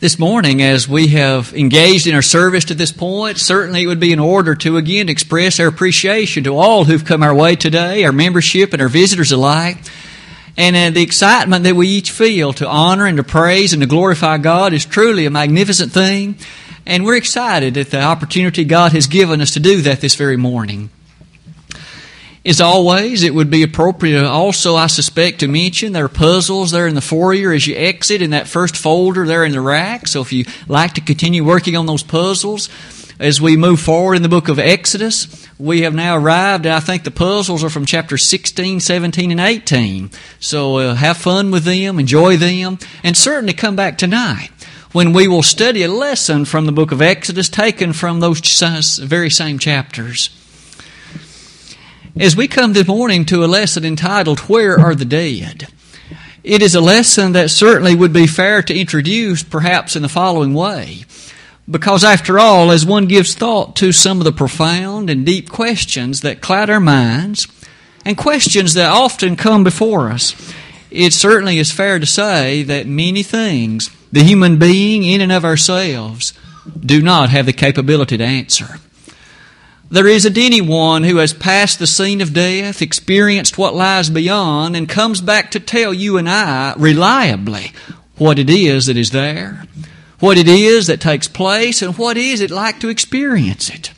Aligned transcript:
This 0.00 0.16
morning, 0.16 0.62
as 0.62 0.88
we 0.88 1.08
have 1.08 1.52
engaged 1.54 2.06
in 2.06 2.14
our 2.14 2.22
service 2.22 2.66
to 2.66 2.74
this 2.74 2.92
point, 2.92 3.36
certainly 3.36 3.82
it 3.82 3.88
would 3.88 3.98
be 3.98 4.12
in 4.12 4.20
order 4.20 4.54
to 4.54 4.76
again 4.76 5.08
express 5.08 5.58
our 5.58 5.66
appreciation 5.66 6.44
to 6.44 6.56
all 6.56 6.84
who've 6.84 7.04
come 7.04 7.24
our 7.24 7.34
way 7.34 7.56
today, 7.56 8.04
our 8.04 8.12
membership 8.12 8.72
and 8.72 8.80
our 8.80 8.88
visitors 8.88 9.32
alike. 9.32 9.78
And 10.56 10.76
uh, 10.76 10.90
the 10.90 11.02
excitement 11.02 11.64
that 11.64 11.74
we 11.74 11.88
each 11.88 12.12
feel 12.12 12.52
to 12.52 12.68
honor 12.68 13.06
and 13.06 13.16
to 13.16 13.24
praise 13.24 13.72
and 13.72 13.82
to 13.82 13.88
glorify 13.88 14.38
God 14.38 14.72
is 14.72 14.86
truly 14.86 15.26
a 15.26 15.30
magnificent 15.30 15.90
thing. 15.90 16.36
And 16.86 17.04
we're 17.04 17.16
excited 17.16 17.76
at 17.76 17.90
the 17.90 18.00
opportunity 18.00 18.62
God 18.62 18.92
has 18.92 19.08
given 19.08 19.40
us 19.40 19.50
to 19.54 19.60
do 19.60 19.82
that 19.82 20.00
this 20.00 20.14
very 20.14 20.36
morning. 20.36 20.90
As 22.48 22.62
always, 22.62 23.24
it 23.24 23.34
would 23.34 23.50
be 23.50 23.62
appropriate 23.62 24.24
also, 24.24 24.74
I 24.74 24.86
suspect, 24.86 25.40
to 25.40 25.48
mention 25.48 25.92
there 25.92 26.06
are 26.06 26.08
puzzles 26.08 26.70
there 26.70 26.86
in 26.86 26.94
the 26.94 27.02
foyer 27.02 27.52
as 27.52 27.66
you 27.66 27.76
exit 27.76 28.22
in 28.22 28.30
that 28.30 28.48
first 28.48 28.74
folder 28.74 29.26
there 29.26 29.44
in 29.44 29.52
the 29.52 29.60
rack. 29.60 30.08
So 30.08 30.22
if 30.22 30.32
you 30.32 30.46
like 30.66 30.94
to 30.94 31.02
continue 31.02 31.44
working 31.44 31.76
on 31.76 31.84
those 31.84 32.02
puzzles, 32.02 32.70
as 33.20 33.38
we 33.38 33.58
move 33.58 33.80
forward 33.80 34.14
in 34.14 34.22
the 34.22 34.30
book 34.30 34.48
of 34.48 34.58
Exodus, 34.58 35.46
we 35.58 35.82
have 35.82 35.94
now 35.94 36.16
arrived, 36.16 36.66
I 36.66 36.80
think 36.80 37.04
the 37.04 37.10
puzzles 37.10 37.62
are 37.62 37.68
from 37.68 37.84
chapter 37.84 38.16
16, 38.16 38.80
17, 38.80 39.30
and 39.30 39.40
18. 39.40 40.10
So 40.40 40.78
uh, 40.78 40.94
have 40.94 41.18
fun 41.18 41.50
with 41.50 41.64
them, 41.64 42.00
enjoy 42.00 42.38
them, 42.38 42.78
and 43.04 43.14
certainly 43.14 43.52
come 43.52 43.76
back 43.76 43.98
tonight 43.98 44.48
when 44.92 45.12
we 45.12 45.28
will 45.28 45.42
study 45.42 45.82
a 45.82 45.92
lesson 45.92 46.46
from 46.46 46.64
the 46.64 46.72
book 46.72 46.92
of 46.92 47.02
Exodus 47.02 47.50
taken 47.50 47.92
from 47.92 48.20
those 48.20 48.98
very 49.00 49.28
same 49.28 49.58
chapters. 49.58 50.30
As 52.20 52.34
we 52.34 52.48
come 52.48 52.72
this 52.72 52.88
morning 52.88 53.24
to 53.26 53.44
a 53.44 53.46
lesson 53.46 53.84
entitled, 53.84 54.40
Where 54.40 54.76
Are 54.76 54.96
the 54.96 55.04
Dead? 55.04 55.68
It 56.42 56.62
is 56.62 56.74
a 56.74 56.80
lesson 56.80 57.30
that 57.32 57.48
certainly 57.48 57.94
would 57.94 58.12
be 58.12 58.26
fair 58.26 58.60
to 58.60 58.76
introduce 58.76 59.44
perhaps 59.44 59.94
in 59.94 60.02
the 60.02 60.08
following 60.08 60.52
way. 60.52 61.04
Because 61.70 62.02
after 62.02 62.40
all, 62.40 62.72
as 62.72 62.84
one 62.84 63.06
gives 63.06 63.36
thought 63.36 63.76
to 63.76 63.92
some 63.92 64.18
of 64.18 64.24
the 64.24 64.32
profound 64.32 65.08
and 65.08 65.24
deep 65.24 65.48
questions 65.48 66.22
that 66.22 66.40
cloud 66.40 66.68
our 66.68 66.80
minds, 66.80 67.46
and 68.04 68.18
questions 68.18 68.74
that 68.74 68.90
often 68.90 69.36
come 69.36 69.62
before 69.62 70.08
us, 70.08 70.34
it 70.90 71.12
certainly 71.12 71.58
is 71.58 71.70
fair 71.70 72.00
to 72.00 72.06
say 72.06 72.64
that 72.64 72.88
many 72.88 73.22
things, 73.22 73.90
the 74.10 74.24
human 74.24 74.58
being 74.58 75.04
in 75.04 75.20
and 75.20 75.30
of 75.30 75.44
ourselves, 75.44 76.32
do 76.80 77.00
not 77.00 77.30
have 77.30 77.46
the 77.46 77.52
capability 77.52 78.16
to 78.16 78.24
answer. 78.24 78.80
There 79.90 80.06
isn't 80.06 80.36
anyone 80.36 81.04
who 81.04 81.16
has 81.16 81.32
passed 81.32 81.78
the 81.78 81.86
scene 81.86 82.20
of 82.20 82.34
death, 82.34 82.82
experienced 82.82 83.56
what 83.56 83.74
lies 83.74 84.10
beyond, 84.10 84.76
and 84.76 84.86
comes 84.86 85.22
back 85.22 85.50
to 85.52 85.60
tell 85.60 85.94
you 85.94 86.18
and 86.18 86.28
I 86.28 86.74
reliably 86.76 87.72
what 88.18 88.38
it 88.38 88.50
is 88.50 88.86
that 88.86 88.98
is 88.98 89.12
there, 89.12 89.64
what 90.20 90.36
it 90.36 90.46
is 90.46 90.88
that 90.88 91.00
takes 91.00 91.26
place, 91.26 91.80
and 91.80 91.96
what 91.96 92.18
is 92.18 92.42
it 92.42 92.50
like 92.50 92.80
to 92.80 92.90
experience 92.90 93.70
it. 93.70 93.92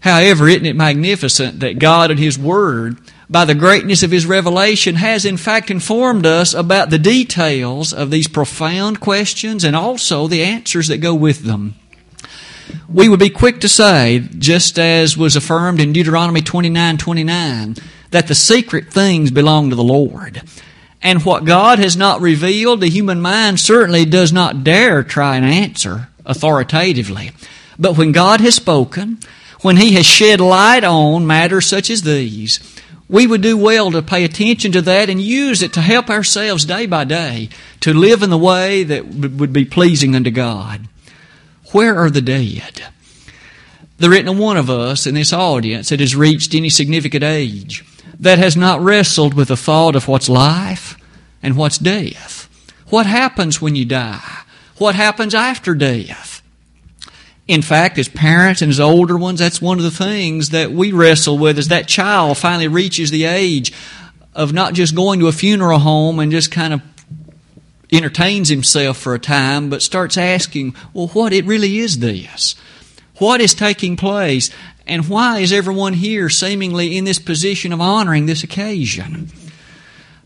However, 0.00 0.48
isn't 0.48 0.66
it 0.66 0.74
magnificent 0.74 1.60
that 1.60 1.78
God 1.78 2.10
and 2.10 2.18
His 2.18 2.36
Word, 2.36 2.98
by 3.30 3.44
the 3.44 3.54
greatness 3.54 4.02
of 4.02 4.10
His 4.10 4.26
revelation, 4.26 4.96
has 4.96 5.24
in 5.24 5.36
fact 5.36 5.70
informed 5.70 6.26
us 6.26 6.52
about 6.52 6.90
the 6.90 6.98
details 6.98 7.92
of 7.92 8.10
these 8.10 8.26
profound 8.26 8.98
questions 8.98 9.62
and 9.62 9.76
also 9.76 10.26
the 10.26 10.42
answers 10.42 10.88
that 10.88 10.98
go 10.98 11.14
with 11.14 11.44
them? 11.44 11.76
We 12.88 13.08
would 13.08 13.20
be 13.20 13.30
quick 13.30 13.60
to 13.60 13.68
say, 13.68 14.26
just 14.38 14.78
as 14.78 15.16
was 15.16 15.36
affirmed 15.36 15.80
in 15.80 15.92
Deuteronomy 15.92 16.40
29 16.40 16.98
29, 16.98 17.76
that 18.10 18.28
the 18.28 18.34
secret 18.34 18.92
things 18.92 19.30
belong 19.30 19.70
to 19.70 19.76
the 19.76 19.82
Lord. 19.82 20.42
And 21.02 21.24
what 21.24 21.44
God 21.44 21.78
has 21.78 21.96
not 21.96 22.20
revealed, 22.20 22.80
the 22.80 22.88
human 22.88 23.20
mind 23.20 23.60
certainly 23.60 24.04
does 24.04 24.32
not 24.32 24.64
dare 24.64 25.02
try 25.02 25.36
and 25.36 25.44
answer 25.44 26.08
authoritatively. 26.24 27.30
But 27.78 27.96
when 27.96 28.12
God 28.12 28.40
has 28.40 28.56
spoken, 28.56 29.18
when 29.62 29.76
He 29.76 29.94
has 29.94 30.06
shed 30.06 30.40
light 30.40 30.84
on 30.84 31.26
matters 31.26 31.66
such 31.66 31.90
as 31.90 32.02
these, 32.02 32.58
we 33.08 33.26
would 33.26 33.40
do 33.40 33.56
well 33.56 33.90
to 33.90 34.02
pay 34.02 34.24
attention 34.24 34.72
to 34.72 34.82
that 34.82 35.08
and 35.08 35.20
use 35.20 35.62
it 35.62 35.72
to 35.74 35.80
help 35.80 36.10
ourselves 36.10 36.64
day 36.64 36.86
by 36.86 37.04
day 37.04 37.48
to 37.80 37.94
live 37.94 38.22
in 38.22 38.30
the 38.30 38.38
way 38.38 38.84
that 38.84 39.06
would 39.06 39.52
be 39.52 39.64
pleasing 39.64 40.14
unto 40.14 40.30
God. 40.30 40.86
Where 41.72 41.96
are 41.96 42.10
the 42.10 42.22
dead? 42.22 42.84
There 43.98 44.12
isn't 44.12 44.38
one 44.38 44.56
of 44.56 44.70
us 44.70 45.06
in 45.06 45.14
this 45.14 45.32
audience 45.32 45.88
that 45.88 46.00
has 46.00 46.14
reached 46.14 46.54
any 46.54 46.70
significant 46.70 47.24
age 47.24 47.84
that 48.20 48.38
has 48.38 48.56
not 48.56 48.80
wrestled 48.80 49.34
with 49.34 49.48
the 49.48 49.56
thought 49.56 49.96
of 49.96 50.08
what's 50.08 50.28
life 50.28 50.96
and 51.42 51.56
what's 51.56 51.78
death. 51.78 52.48
What 52.88 53.06
happens 53.06 53.60
when 53.60 53.76
you 53.76 53.84
die? 53.84 54.38
What 54.78 54.94
happens 54.94 55.34
after 55.34 55.74
death? 55.74 56.42
In 57.46 57.62
fact, 57.62 57.98
as 57.98 58.08
parents 58.08 58.62
and 58.62 58.70
as 58.70 58.80
older 58.80 59.16
ones, 59.16 59.40
that's 59.40 59.62
one 59.62 59.78
of 59.78 59.84
the 59.84 59.90
things 59.90 60.50
that 60.50 60.70
we 60.70 60.92
wrestle 60.92 61.38
with 61.38 61.58
as 61.58 61.68
that 61.68 61.88
child 61.88 62.38
finally 62.38 62.68
reaches 62.68 63.10
the 63.10 63.24
age 63.24 63.72
of 64.34 64.52
not 64.52 64.74
just 64.74 64.94
going 64.94 65.18
to 65.20 65.28
a 65.28 65.32
funeral 65.32 65.78
home 65.78 66.18
and 66.18 66.30
just 66.30 66.50
kind 66.50 66.74
of 66.74 66.82
entertains 67.92 68.48
himself 68.48 68.98
for 68.98 69.14
a 69.14 69.18
time, 69.18 69.70
but 69.70 69.82
starts 69.82 70.16
asking, 70.16 70.74
well, 70.92 71.08
what 71.08 71.32
it 71.32 71.44
really 71.44 71.78
is 71.78 71.98
this? 71.98 72.54
What 73.16 73.40
is 73.40 73.54
taking 73.54 73.96
place? 73.96 74.50
And 74.86 75.08
why 75.08 75.40
is 75.40 75.52
everyone 75.52 75.94
here 75.94 76.28
seemingly 76.28 76.96
in 76.96 77.04
this 77.04 77.18
position 77.18 77.72
of 77.72 77.80
honoring 77.80 78.26
this 78.26 78.42
occasion? 78.42 79.30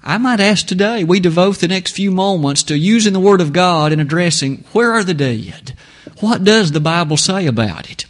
I 0.04 0.18
might 0.18 0.40
ask 0.40 0.66
today, 0.66 1.04
we 1.04 1.20
devote 1.20 1.58
the 1.58 1.68
next 1.68 1.92
few 1.92 2.10
moments 2.10 2.64
to 2.64 2.76
using 2.76 3.12
the 3.12 3.20
Word 3.20 3.40
of 3.40 3.52
God 3.52 3.92
and 3.92 4.00
addressing 4.00 4.64
where 4.72 4.92
are 4.92 5.04
the 5.04 5.14
dead? 5.14 5.76
What 6.20 6.44
does 6.44 6.72
the 6.72 6.80
Bible 6.80 7.16
say 7.16 7.46
about 7.46 7.90
it? 7.90 8.04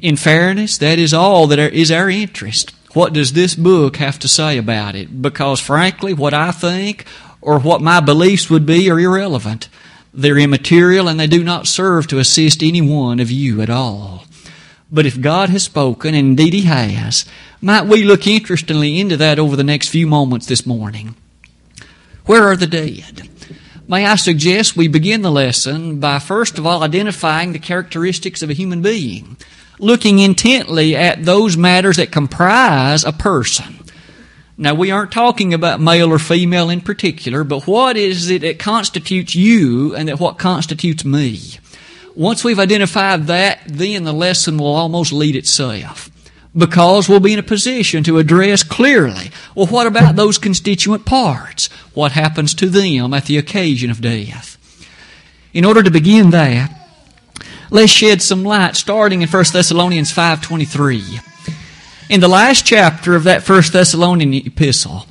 In 0.00 0.16
fairness, 0.16 0.78
that 0.78 0.98
is 0.98 1.14
all 1.14 1.46
that 1.48 1.60
is 1.60 1.92
our 1.92 2.10
interest. 2.10 2.72
What 2.92 3.12
does 3.12 3.32
this 3.32 3.54
book 3.54 3.96
have 3.96 4.18
to 4.18 4.28
say 4.28 4.58
about 4.58 4.96
it? 4.96 5.22
Because 5.22 5.60
frankly, 5.60 6.12
what 6.12 6.34
I 6.34 6.50
think 6.50 7.06
or 7.42 7.58
what 7.58 7.82
my 7.82 8.00
beliefs 8.00 8.48
would 8.48 8.64
be 8.64 8.90
are 8.90 8.98
irrelevant. 8.98 9.68
They're 10.14 10.38
immaterial 10.38 11.08
and 11.08 11.18
they 11.18 11.26
do 11.26 11.42
not 11.42 11.66
serve 11.66 12.06
to 12.08 12.18
assist 12.18 12.62
any 12.62 12.80
one 12.80 13.20
of 13.20 13.30
you 13.30 13.60
at 13.60 13.70
all. 13.70 14.24
But 14.90 15.06
if 15.06 15.20
God 15.20 15.48
has 15.48 15.64
spoken, 15.64 16.14
and 16.14 16.38
indeed 16.38 16.54
He 16.54 16.62
has, 16.62 17.24
might 17.60 17.86
we 17.86 18.04
look 18.04 18.26
interestingly 18.26 19.00
into 19.00 19.16
that 19.16 19.38
over 19.38 19.56
the 19.56 19.64
next 19.64 19.88
few 19.88 20.06
moments 20.06 20.46
this 20.46 20.66
morning? 20.66 21.14
Where 22.26 22.46
are 22.46 22.56
the 22.56 22.66
dead? 22.66 23.28
May 23.88 24.06
I 24.06 24.16
suggest 24.16 24.76
we 24.76 24.88
begin 24.88 25.22
the 25.22 25.30
lesson 25.30 25.98
by 25.98 26.18
first 26.18 26.58
of 26.58 26.66
all 26.66 26.82
identifying 26.82 27.52
the 27.52 27.58
characteristics 27.58 28.42
of 28.42 28.50
a 28.50 28.54
human 28.54 28.82
being, 28.82 29.36
looking 29.78 30.18
intently 30.18 30.94
at 30.94 31.24
those 31.24 31.56
matters 31.56 31.96
that 31.96 32.12
comprise 32.12 33.02
a 33.04 33.12
person. 33.12 33.81
Now, 34.58 34.74
we 34.74 34.90
aren't 34.90 35.12
talking 35.12 35.54
about 35.54 35.80
male 35.80 36.12
or 36.12 36.18
female 36.18 36.68
in 36.68 36.82
particular, 36.82 37.42
but 37.42 37.66
what 37.66 37.96
is 37.96 38.28
it 38.28 38.42
that 38.42 38.58
constitutes 38.58 39.34
you 39.34 39.94
and 39.96 40.08
that 40.08 40.20
what 40.20 40.38
constitutes 40.38 41.04
me? 41.04 41.40
Once 42.14 42.44
we've 42.44 42.58
identified 42.58 43.26
that, 43.28 43.60
then 43.66 44.04
the 44.04 44.12
lesson 44.12 44.58
will 44.58 44.74
almost 44.74 45.12
lead 45.12 45.36
itself. 45.36 46.10
Because 46.54 47.08
we'll 47.08 47.20
be 47.20 47.32
in 47.32 47.38
a 47.38 47.42
position 47.42 48.04
to 48.04 48.18
address 48.18 48.62
clearly, 48.62 49.30
well, 49.54 49.66
what 49.66 49.86
about 49.86 50.16
those 50.16 50.36
constituent 50.36 51.06
parts? 51.06 51.68
What 51.94 52.12
happens 52.12 52.52
to 52.56 52.68
them 52.68 53.14
at 53.14 53.24
the 53.24 53.38
occasion 53.38 53.90
of 53.90 54.02
death? 54.02 54.58
In 55.54 55.64
order 55.64 55.82
to 55.82 55.90
begin 55.90 56.28
that, 56.30 56.70
let's 57.70 57.90
shed 57.90 58.20
some 58.20 58.44
light 58.44 58.76
starting 58.76 59.22
in 59.22 59.28
1 59.28 59.44
Thessalonians 59.50 60.12
5.23 60.12 61.22
in 62.12 62.20
the 62.20 62.28
last 62.28 62.66
chapter 62.66 63.16
of 63.16 63.24
that 63.24 63.42
First 63.42 63.72
Thessalonian 63.72 64.34
epistle, 64.34 65.06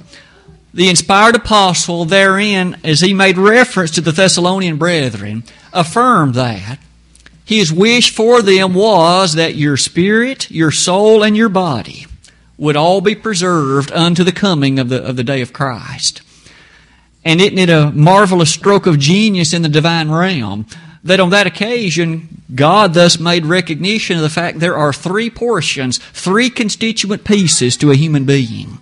the 0.71 0.87
inspired 0.87 1.35
apostle 1.35 2.05
therein, 2.05 2.77
as 2.83 3.01
he 3.01 3.11
made 3.11 3.39
reference 3.39 3.89
to 3.91 4.01
the 4.01 4.11
Thessalonian 4.11 4.77
brethren, 4.77 5.43
affirmed 5.73 6.35
that 6.35 6.77
his 7.43 7.73
wish 7.73 8.13
for 8.13 8.43
them 8.43 8.75
was 8.75 9.33
that 9.33 9.55
your 9.55 9.77
spirit, 9.77 10.51
your 10.51 10.69
soul, 10.69 11.23
and 11.23 11.35
your 11.35 11.49
body 11.49 12.05
would 12.55 12.75
all 12.75 13.01
be 13.01 13.15
preserved 13.15 13.91
unto 13.91 14.23
the 14.23 14.31
coming 14.31 14.77
of 14.77 14.89
the, 14.89 15.03
of 15.03 15.15
the 15.15 15.23
day 15.23 15.41
of 15.41 15.51
Christ. 15.51 16.21
And 17.25 17.41
isn't 17.41 17.57
it 17.57 17.71
a 17.71 17.89
marvelous 17.89 18.53
stroke 18.53 18.85
of 18.85 18.99
genius 18.99 19.55
in 19.55 19.63
the 19.63 19.69
divine 19.69 20.11
realm 20.11 20.67
that 21.03 21.19
on 21.19 21.31
that 21.31 21.47
occasion, 21.47 22.43
God 22.53 22.93
thus 22.93 23.19
made 23.19 23.45
recognition 23.45 24.17
of 24.17 24.23
the 24.23 24.29
fact 24.29 24.59
there 24.59 24.77
are 24.77 24.93
three 24.93 25.29
portions, 25.29 25.97
three 25.97 26.49
constituent 26.49 27.23
pieces 27.23 27.77
to 27.77 27.91
a 27.91 27.95
human 27.95 28.25
being. 28.25 28.79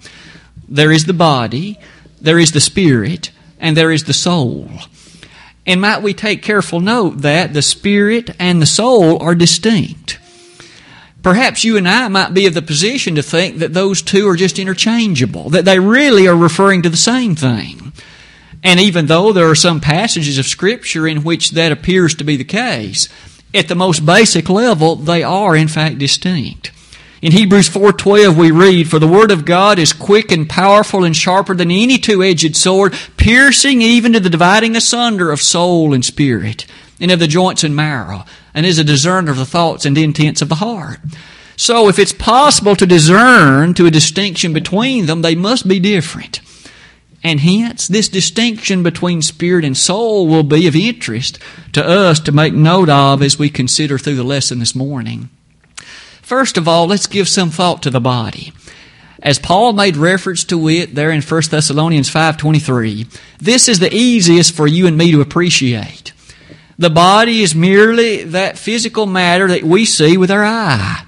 There 0.68 0.92
is 0.92 1.06
the 1.06 1.13
body, 1.13 1.80
there 2.21 2.39
is 2.39 2.51
the 2.51 2.60
spirit, 2.60 3.31
and 3.60 3.75
there 3.75 3.92
is 3.92 4.04
the 4.04 4.13
soul. 4.13 4.69
And 5.66 5.81
might 5.81 6.01
we 6.01 6.13
take 6.13 6.42
careful 6.42 6.80
note 6.80 7.21
that 7.21 7.54
the 7.54 7.62
spirit 7.62 8.31
and 8.39 8.62
the 8.62 8.66
soul 8.66 9.21
are 9.21 9.36
distinct. 9.36 10.19
Perhaps 11.21 11.63
you 11.63 11.77
and 11.77 11.88
I 11.88 12.07
might 12.07 12.33
be 12.33 12.45
of 12.45 12.54
the 12.54 12.62
position 12.62 13.16
to 13.16 13.21
think 13.21 13.57
that 13.57 13.74
those 13.74 14.01
two 14.01 14.27
are 14.27 14.38
just 14.38 14.57
interchangeable, 14.57 15.50
that 15.50 15.66
they 15.66 15.80
really 15.80 16.27
are 16.27 16.36
referring 16.36 16.81
to 16.83 16.89
the 16.89 16.98
same 16.98 17.36
thing. 17.36 17.92
And 18.63 18.79
even 18.79 19.06
though 19.06 19.31
there 19.31 19.50
are 19.50 19.56
some 19.56 19.79
passages 19.79 20.38
of 20.38 20.45
Scripture 20.45 21.07
in 21.07 21.23
which 21.23 21.51
that 21.51 21.71
appears 21.71 22.13
to 22.15 22.23
be 22.23 22.35
the 22.35 22.44
case, 22.44 23.07
at 23.53 23.67
the 23.67 23.75
most 23.75 24.06
basic 24.06 24.50
level, 24.50 24.95
they 24.95 25.23
are 25.23 25.56
in 25.56 25.67
fact 25.67 25.97
distinct. 25.97 26.71
In 27.21 27.31
Hebrews 27.33 27.67
4:12 27.67 28.38
we 28.38 28.51
read, 28.51 28.89
"For 28.89 29.00
the 29.00 29.07
word 29.07 29.31
of 29.31 29.44
God 29.44 29.77
is 29.77 29.91
quick 29.91 30.31
and 30.31 30.47
powerful 30.47 31.03
and 31.03 31.15
sharper 31.15 31.53
than 31.53 31.71
any 31.71 31.97
two-edged 31.97 32.56
sword, 32.56 32.94
piercing 33.17 33.81
even 33.81 34.13
to 34.13 34.19
the 34.19 34.29
dividing 34.29 34.75
asunder 34.75 35.31
of 35.31 35.41
soul 35.41 35.94
and 35.94 36.06
spirit, 36.06 36.65
and 37.00 37.11
of 37.11 37.19
the 37.19 37.27
joints 37.27 37.63
and 37.63 37.75
marrow, 37.75 38.25
and 38.53 38.65
is 38.65 38.77
a 38.77 38.85
discerner 38.85 39.31
of 39.31 39.38
the 39.38 39.45
thoughts 39.45 39.85
and 39.85 39.97
intents 39.97 40.41
of 40.41 40.47
the 40.47 40.56
heart." 40.56 41.00
So 41.57 41.89
if 41.89 42.00
it's 42.00 42.13
possible 42.13 42.77
to 42.77 42.85
discern 42.85 43.73
to 43.73 43.85
a 43.85 43.91
distinction 43.91 44.53
between 44.53 45.06
them, 45.06 45.21
they 45.21 45.35
must 45.35 45.67
be 45.67 45.79
different. 45.79 46.39
And 47.24 47.42
hence, 47.42 47.88
this 47.88 48.07
distinction 48.07 48.81
between 48.81 49.21
spirit 49.21 49.66
and 49.66 49.77
soul 49.77 50.27
will 50.27 50.44
be 50.44 50.68
of 50.68 50.75
interest 50.75 51.38
to 51.74 51.86
us 51.86 52.19
to 52.21 52.31
make 52.31 52.54
note 52.54 52.89
of 52.89 53.21
as 53.21 53.38
we 53.38 53.50
consider 53.50 53.98
through 53.98 54.16
the 54.16 54.24
lesson 54.24 54.60
this 54.60 54.75
morning. 54.75 55.30
First 56.21 56.57
of 56.57 56.68
all, 56.68 56.88
let's 56.88 57.07
give 57.07 57.27
some 57.27 57.50
thought 57.50 57.83
to 57.83 57.89
the 57.89 58.00
body. 58.00 58.54
As 59.21 59.38
Paul 59.38 59.74
made 59.74 59.98
reference 59.98 60.45
to 60.45 60.69
it 60.69 60.95
there 60.95 61.12
in 61.12 61.21
1 61.21 61.51
Thessalonians 61.51 62.10
5:23, 62.10 63.06
this 63.39 63.68
is 63.68 63.80
the 63.80 63.94
easiest 63.94 64.54
for 64.54 64.66
you 64.66 64.88
and 64.88 64.98
me 64.98 65.12
to 65.12 65.19
appreciate. 65.19 66.13
The 66.77 66.89
body 66.89 67.42
is 67.42 67.54
merely 67.54 68.24
that 68.24 68.57
physical 68.57 69.06
matter 69.06 69.50
that 69.50 69.63
we 69.63 69.83
see 69.83 70.16
with 70.16 70.31
our 70.31 70.45
eye. 70.45 71.01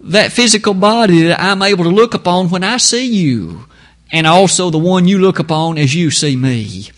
That 0.00 0.32
physical 0.32 0.74
body 0.74 1.22
that 1.22 1.40
I'm 1.40 1.62
able 1.62 1.84
to 1.84 1.90
look 1.90 2.14
upon 2.14 2.50
when 2.50 2.64
I 2.64 2.78
see 2.78 3.06
you 3.06 3.66
and 4.10 4.26
also 4.26 4.70
the 4.70 4.78
one 4.78 5.08
you 5.08 5.18
look 5.18 5.38
upon 5.38 5.78
as 5.78 5.94
you 5.94 6.10
see 6.10 6.36
me. 6.36 6.88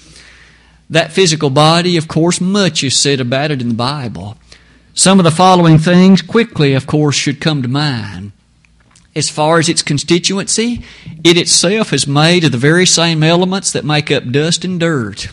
That 0.90 1.12
physical 1.12 1.50
body, 1.50 1.96
of 1.96 2.08
course, 2.08 2.40
much 2.40 2.82
is 2.82 2.98
said 2.98 3.20
about 3.20 3.50
it 3.50 3.60
in 3.60 3.68
the 3.68 3.74
Bible. 3.74 4.36
Some 4.94 5.20
of 5.20 5.24
the 5.24 5.30
following 5.30 5.78
things 5.78 6.22
quickly, 6.22 6.74
of 6.74 6.86
course, 6.86 7.14
should 7.14 7.40
come 7.40 7.62
to 7.62 7.68
mind. 7.68 8.32
As 9.14 9.28
far 9.28 9.58
as 9.58 9.68
its 9.68 9.82
constituency, 9.82 10.84
it 11.24 11.36
itself 11.36 11.92
is 11.92 12.06
made 12.06 12.44
of 12.44 12.52
the 12.52 12.58
very 12.58 12.86
same 12.86 13.22
elements 13.22 13.72
that 13.72 13.84
make 13.84 14.10
up 14.10 14.30
dust 14.30 14.64
and 14.64 14.80
dirt. 14.80 15.28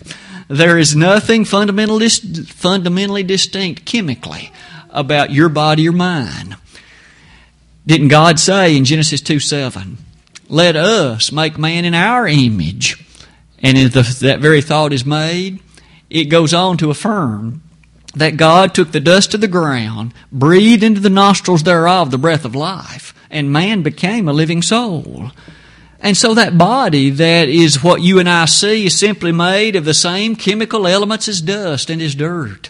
There 0.47 0.77
is 0.77 0.95
nothing 0.95 1.45
fundamentally, 1.45 2.09
fundamentally 2.09 3.23
distinct 3.23 3.85
chemically 3.85 4.51
about 4.89 5.31
your 5.31 5.49
body 5.49 5.87
or 5.87 5.91
mine. 5.91 6.57
Didn't 7.87 8.07
God 8.07 8.39
say 8.39 8.75
in 8.75 8.85
Genesis 8.85 9.21
2 9.21 9.39
7, 9.39 9.97
let 10.49 10.75
us 10.75 11.31
make 11.31 11.57
man 11.57 11.85
in 11.85 11.93
our 11.93 12.27
image. 12.27 13.03
And 13.59 13.77
if 13.77 13.93
the, 13.93 14.25
that 14.25 14.39
very 14.39 14.61
thought 14.61 14.93
is 14.93 15.05
made, 15.05 15.59
it 16.09 16.25
goes 16.25 16.53
on 16.53 16.77
to 16.77 16.91
affirm 16.91 17.61
that 18.15 18.37
God 18.37 18.73
took 18.73 18.91
the 18.91 18.99
dust 18.99 19.33
of 19.33 19.41
the 19.41 19.47
ground, 19.47 20.13
breathed 20.31 20.83
into 20.83 21.01
the 21.01 21.09
nostrils 21.09 21.63
thereof 21.63 22.11
the 22.11 22.17
breath 22.17 22.45
of 22.45 22.55
life, 22.55 23.13
and 23.29 23.51
man 23.51 23.81
became 23.81 24.27
a 24.27 24.33
living 24.33 24.61
soul. 24.61 25.31
And 25.99 26.15
so 26.15 26.33
that 26.33 26.57
body 26.57 27.09
that 27.09 27.49
is 27.49 27.83
what 27.83 28.01
you 28.01 28.19
and 28.19 28.29
I 28.29 28.45
see 28.45 28.85
is 28.85 28.97
simply 28.97 29.31
made 29.31 29.75
of 29.75 29.85
the 29.85 29.93
same 29.93 30.35
chemical 30.35 30.87
elements 30.87 31.27
as 31.27 31.41
dust 31.41 31.89
and 31.89 32.01
as 32.01 32.15
dirt. 32.15 32.69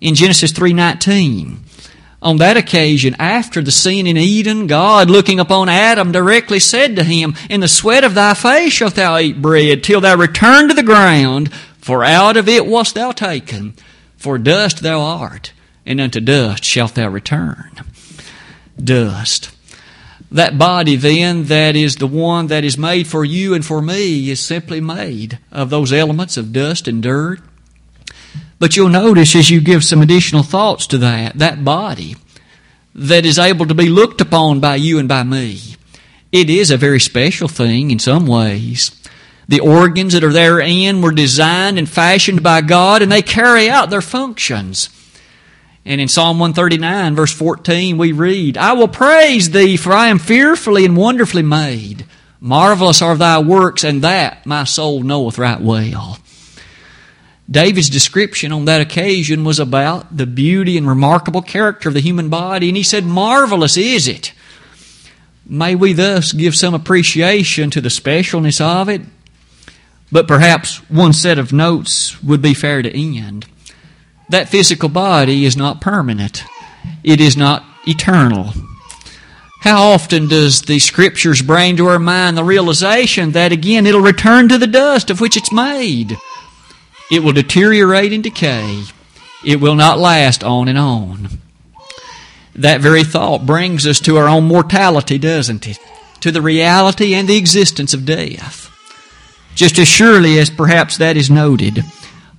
In 0.00 0.14
Genesis 0.14 0.52
3:19, 0.52 1.58
on 2.24 2.38
that 2.38 2.56
occasion, 2.56 3.14
after 3.18 3.60
the 3.60 3.70
scene 3.70 4.06
in 4.06 4.16
Eden, 4.16 4.66
God, 4.66 5.10
looking 5.10 5.38
upon 5.38 5.68
Adam, 5.68 6.10
directly 6.10 6.58
said 6.58 6.96
to 6.96 7.04
him, 7.04 7.34
In 7.50 7.60
the 7.60 7.68
sweat 7.68 8.02
of 8.02 8.14
thy 8.14 8.32
face 8.32 8.72
shalt 8.72 8.94
thou 8.94 9.18
eat 9.18 9.42
bread, 9.42 9.84
till 9.84 10.00
thou 10.00 10.16
return 10.16 10.68
to 10.68 10.74
the 10.74 10.82
ground, 10.82 11.52
for 11.76 12.02
out 12.02 12.38
of 12.38 12.48
it 12.48 12.66
wast 12.66 12.94
thou 12.94 13.12
taken. 13.12 13.74
For 14.16 14.38
dust 14.38 14.82
thou 14.82 15.02
art, 15.02 15.52
and 15.84 16.00
unto 16.00 16.18
dust 16.18 16.64
shalt 16.64 16.94
thou 16.94 17.10
return. 17.10 17.70
Dust. 18.82 19.54
That 20.30 20.56
body, 20.56 20.96
then, 20.96 21.44
that 21.44 21.76
is 21.76 21.96
the 21.96 22.06
one 22.06 22.46
that 22.46 22.64
is 22.64 22.78
made 22.78 23.06
for 23.06 23.22
you 23.24 23.52
and 23.52 23.64
for 23.64 23.82
me, 23.82 24.30
is 24.30 24.40
simply 24.40 24.80
made 24.80 25.38
of 25.52 25.68
those 25.68 25.92
elements 25.92 26.38
of 26.38 26.54
dust 26.54 26.88
and 26.88 27.02
dirt 27.02 27.40
but 28.64 28.78
you'll 28.78 28.88
notice 28.88 29.36
as 29.36 29.50
you 29.50 29.60
give 29.60 29.84
some 29.84 30.00
additional 30.00 30.42
thoughts 30.42 30.86
to 30.86 30.96
that, 30.96 31.36
that 31.38 31.62
body 31.62 32.16
that 32.94 33.26
is 33.26 33.38
able 33.38 33.66
to 33.66 33.74
be 33.74 33.90
looked 33.90 34.22
upon 34.22 34.58
by 34.58 34.74
you 34.74 34.98
and 34.98 35.06
by 35.06 35.22
me, 35.22 35.60
it 36.32 36.48
is 36.48 36.70
a 36.70 36.78
very 36.78 36.98
special 36.98 37.46
thing 37.46 37.90
in 37.90 37.98
some 37.98 38.26
ways. 38.26 38.98
The 39.48 39.60
organs 39.60 40.14
that 40.14 40.24
are 40.24 40.32
therein 40.32 41.02
were 41.02 41.12
designed 41.12 41.78
and 41.78 41.86
fashioned 41.86 42.42
by 42.42 42.62
God 42.62 43.02
and 43.02 43.12
they 43.12 43.20
carry 43.20 43.68
out 43.68 43.90
their 43.90 44.00
functions. 44.00 44.88
And 45.84 46.00
in 46.00 46.08
Psalm 46.08 46.38
139, 46.38 47.14
verse 47.14 47.34
14, 47.34 47.98
we 47.98 48.12
read, 48.12 48.56
I 48.56 48.72
will 48.72 48.88
praise 48.88 49.50
thee, 49.50 49.76
for 49.76 49.92
I 49.92 50.08
am 50.08 50.18
fearfully 50.18 50.86
and 50.86 50.96
wonderfully 50.96 51.42
made. 51.42 52.06
Marvelous 52.40 53.02
are 53.02 53.14
thy 53.14 53.40
works, 53.40 53.84
and 53.84 54.00
that 54.00 54.46
my 54.46 54.64
soul 54.64 55.02
knoweth 55.02 55.36
right 55.36 55.60
well. 55.60 56.18
David's 57.50 57.90
description 57.90 58.52
on 58.52 58.64
that 58.64 58.80
occasion 58.80 59.44
was 59.44 59.58
about 59.58 60.16
the 60.16 60.26
beauty 60.26 60.78
and 60.78 60.88
remarkable 60.88 61.42
character 61.42 61.88
of 61.88 61.94
the 61.94 62.00
human 62.00 62.30
body, 62.30 62.68
and 62.68 62.76
he 62.76 62.82
said, 62.82 63.04
Marvelous 63.04 63.76
is 63.76 64.08
it. 64.08 64.32
May 65.46 65.74
we 65.74 65.92
thus 65.92 66.32
give 66.32 66.54
some 66.56 66.72
appreciation 66.72 67.70
to 67.70 67.82
the 67.82 67.90
specialness 67.90 68.62
of 68.62 68.88
it, 68.88 69.02
but 70.10 70.26
perhaps 70.26 70.78
one 70.88 71.12
set 71.12 71.38
of 71.38 71.52
notes 71.52 72.22
would 72.22 72.40
be 72.40 72.54
fair 72.54 72.80
to 72.80 72.96
end. 72.96 73.46
That 74.30 74.48
physical 74.48 74.88
body 74.88 75.44
is 75.44 75.56
not 75.56 75.82
permanent, 75.82 76.44
it 77.02 77.20
is 77.20 77.36
not 77.36 77.62
eternal. 77.86 78.54
How 79.60 79.82
often 79.82 80.28
does 80.28 80.62
the 80.62 80.78
scriptures 80.78 81.42
bring 81.42 81.76
to 81.76 81.86
our 81.88 81.98
mind 81.98 82.36
the 82.36 82.44
realization 82.44 83.32
that 83.32 83.52
again 83.52 83.86
it'll 83.86 84.00
return 84.00 84.48
to 84.48 84.58
the 84.58 84.66
dust 84.66 85.10
of 85.10 85.20
which 85.20 85.36
it's 85.36 85.52
made? 85.52 86.16
It 87.14 87.22
will 87.22 87.32
deteriorate 87.32 88.12
and 88.12 88.24
decay. 88.24 88.82
It 89.44 89.60
will 89.60 89.76
not 89.76 90.00
last 90.00 90.42
on 90.42 90.66
and 90.66 90.76
on. 90.76 91.28
That 92.56 92.80
very 92.80 93.04
thought 93.04 93.46
brings 93.46 93.86
us 93.86 94.00
to 94.00 94.16
our 94.16 94.26
own 94.26 94.48
mortality, 94.48 95.16
doesn't 95.18 95.68
it? 95.68 95.78
To 96.22 96.32
the 96.32 96.42
reality 96.42 97.14
and 97.14 97.28
the 97.28 97.36
existence 97.36 97.94
of 97.94 98.04
death. 98.04 98.68
Just 99.54 99.78
as 99.78 99.86
surely 99.86 100.40
as 100.40 100.50
perhaps 100.50 100.96
that 100.96 101.16
is 101.16 101.30
noted, 101.30 101.84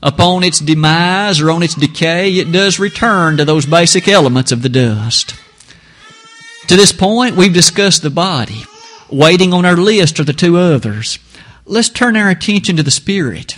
upon 0.03 0.43
its 0.43 0.59
demise 0.59 1.39
or 1.39 1.51
on 1.51 1.63
its 1.63 1.75
decay, 1.75 2.33
it 2.33 2.51
does 2.51 2.77
return 2.77 3.37
to 3.37 3.45
those 3.45 3.65
basic 3.65 4.09
elements 4.09 4.51
of 4.51 4.61
the 4.61 4.67
dust. 4.67 5.35
To 6.67 6.75
this 6.75 6.91
point, 6.91 7.37
we've 7.37 7.53
discussed 7.53 8.01
the 8.01 8.09
body. 8.09 8.65
Waiting 9.09 9.53
on 9.53 9.63
our 9.63 9.77
list 9.77 10.19
are 10.19 10.25
the 10.25 10.33
two 10.33 10.57
others. 10.57 11.17
Let's 11.63 11.87
turn 11.87 12.17
our 12.17 12.29
attention 12.29 12.75
to 12.75 12.83
the 12.83 12.91
spirit 12.91 13.57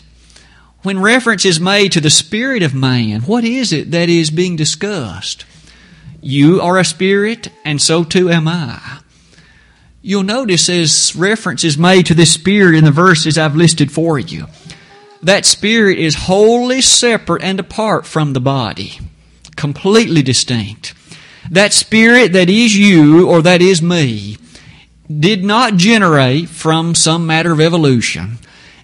when 0.88 1.02
reference 1.02 1.44
is 1.44 1.60
made 1.60 1.92
to 1.92 2.00
the 2.00 2.10
spirit 2.10 2.64
of 2.64 2.74
man, 2.74 3.20
what 3.24 3.44
is 3.44 3.74
it 3.74 3.92
that 3.92 4.08
is 4.08 4.32
being 4.32 4.56
discussed? 4.56 5.46
You 6.22 6.62
are 6.62 6.80
a 6.80 6.86
spirit, 6.86 7.50
and 7.66 7.82
so 7.82 8.06
too 8.06 8.30
am 8.30 8.48
I. 8.48 9.00
You'll 10.02 10.24
notice 10.24 10.70
as 10.70 11.14
reference 11.14 11.66
is 11.66 11.78
made 11.78 12.06
to 12.06 12.14
this 12.14 12.34
spirit 12.34 12.74
in 12.74 12.86
the 12.86 12.92
verses 12.92 13.38
I've 13.38 13.58
listed 13.58 13.92
for 13.92 14.18
you, 14.18 14.48
that 15.22 15.46
spirit 15.46 16.00
is 16.00 16.16
wholly 16.16 16.80
separate 16.80 17.44
and 17.44 17.60
apart 17.60 18.06
from 18.06 18.32
the 18.32 18.40
body, 18.40 18.98
completely 19.58 20.22
distinct. 20.22 20.94
That 21.52 21.74
spirit 21.74 22.32
that 22.32 22.50
is 22.50 22.78
you 22.78 23.28
or 23.28 23.42
that 23.42 23.62
is 23.62 23.82
me 23.82 24.38
did 25.14 25.44
not 25.44 25.76
generate 25.76 26.48
from 26.48 26.96
some 26.96 27.28
matter 27.28 27.52
of 27.52 27.60
evolution. 27.60 28.38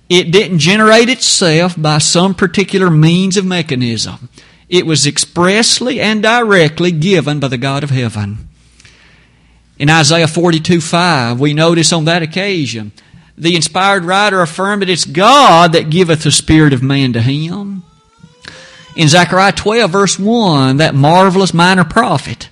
It 0.10 0.32
didn't 0.32 0.60
generate 0.60 1.10
itself 1.10 1.76
by 1.78 1.98
some 1.98 2.36
particular 2.36 2.90
means 2.90 3.38
of 3.38 3.46
mechanism. 3.46 4.30
It 4.70 4.86
was 4.86 5.08
expressly 5.08 6.00
and 6.00 6.22
directly 6.22 6.92
given 6.92 7.40
by 7.40 7.48
the 7.48 7.58
God 7.58 7.84
of 7.84 7.90
heaven. 7.90 8.50
In 9.78 9.90
Isaiah 9.90 10.28
42 10.28 10.82
5, 10.82 11.40
we 11.40 11.54
notice 11.54 11.92
on 11.94 12.06
that 12.06 12.22
occasion, 12.22 12.92
the 13.38 13.56
inspired 13.56 14.06
writer 14.06 14.42
affirmed 14.42 14.82
that 14.82 14.90
it's 14.90 15.06
God 15.06 15.74
that 15.74 15.90
giveth 15.90 16.24
the 16.24 16.32
spirit 16.32 16.74
of 16.74 16.84
man 16.84 17.14
to 17.14 17.22
him. 17.22 17.84
In 18.96 19.08
Zechariah 19.08 19.54
12, 19.54 19.92
verse 19.92 20.20
1, 20.20 20.78
that 20.78 20.94
marvelous 20.94 21.54
minor 21.54 21.84
prophet 21.84 22.50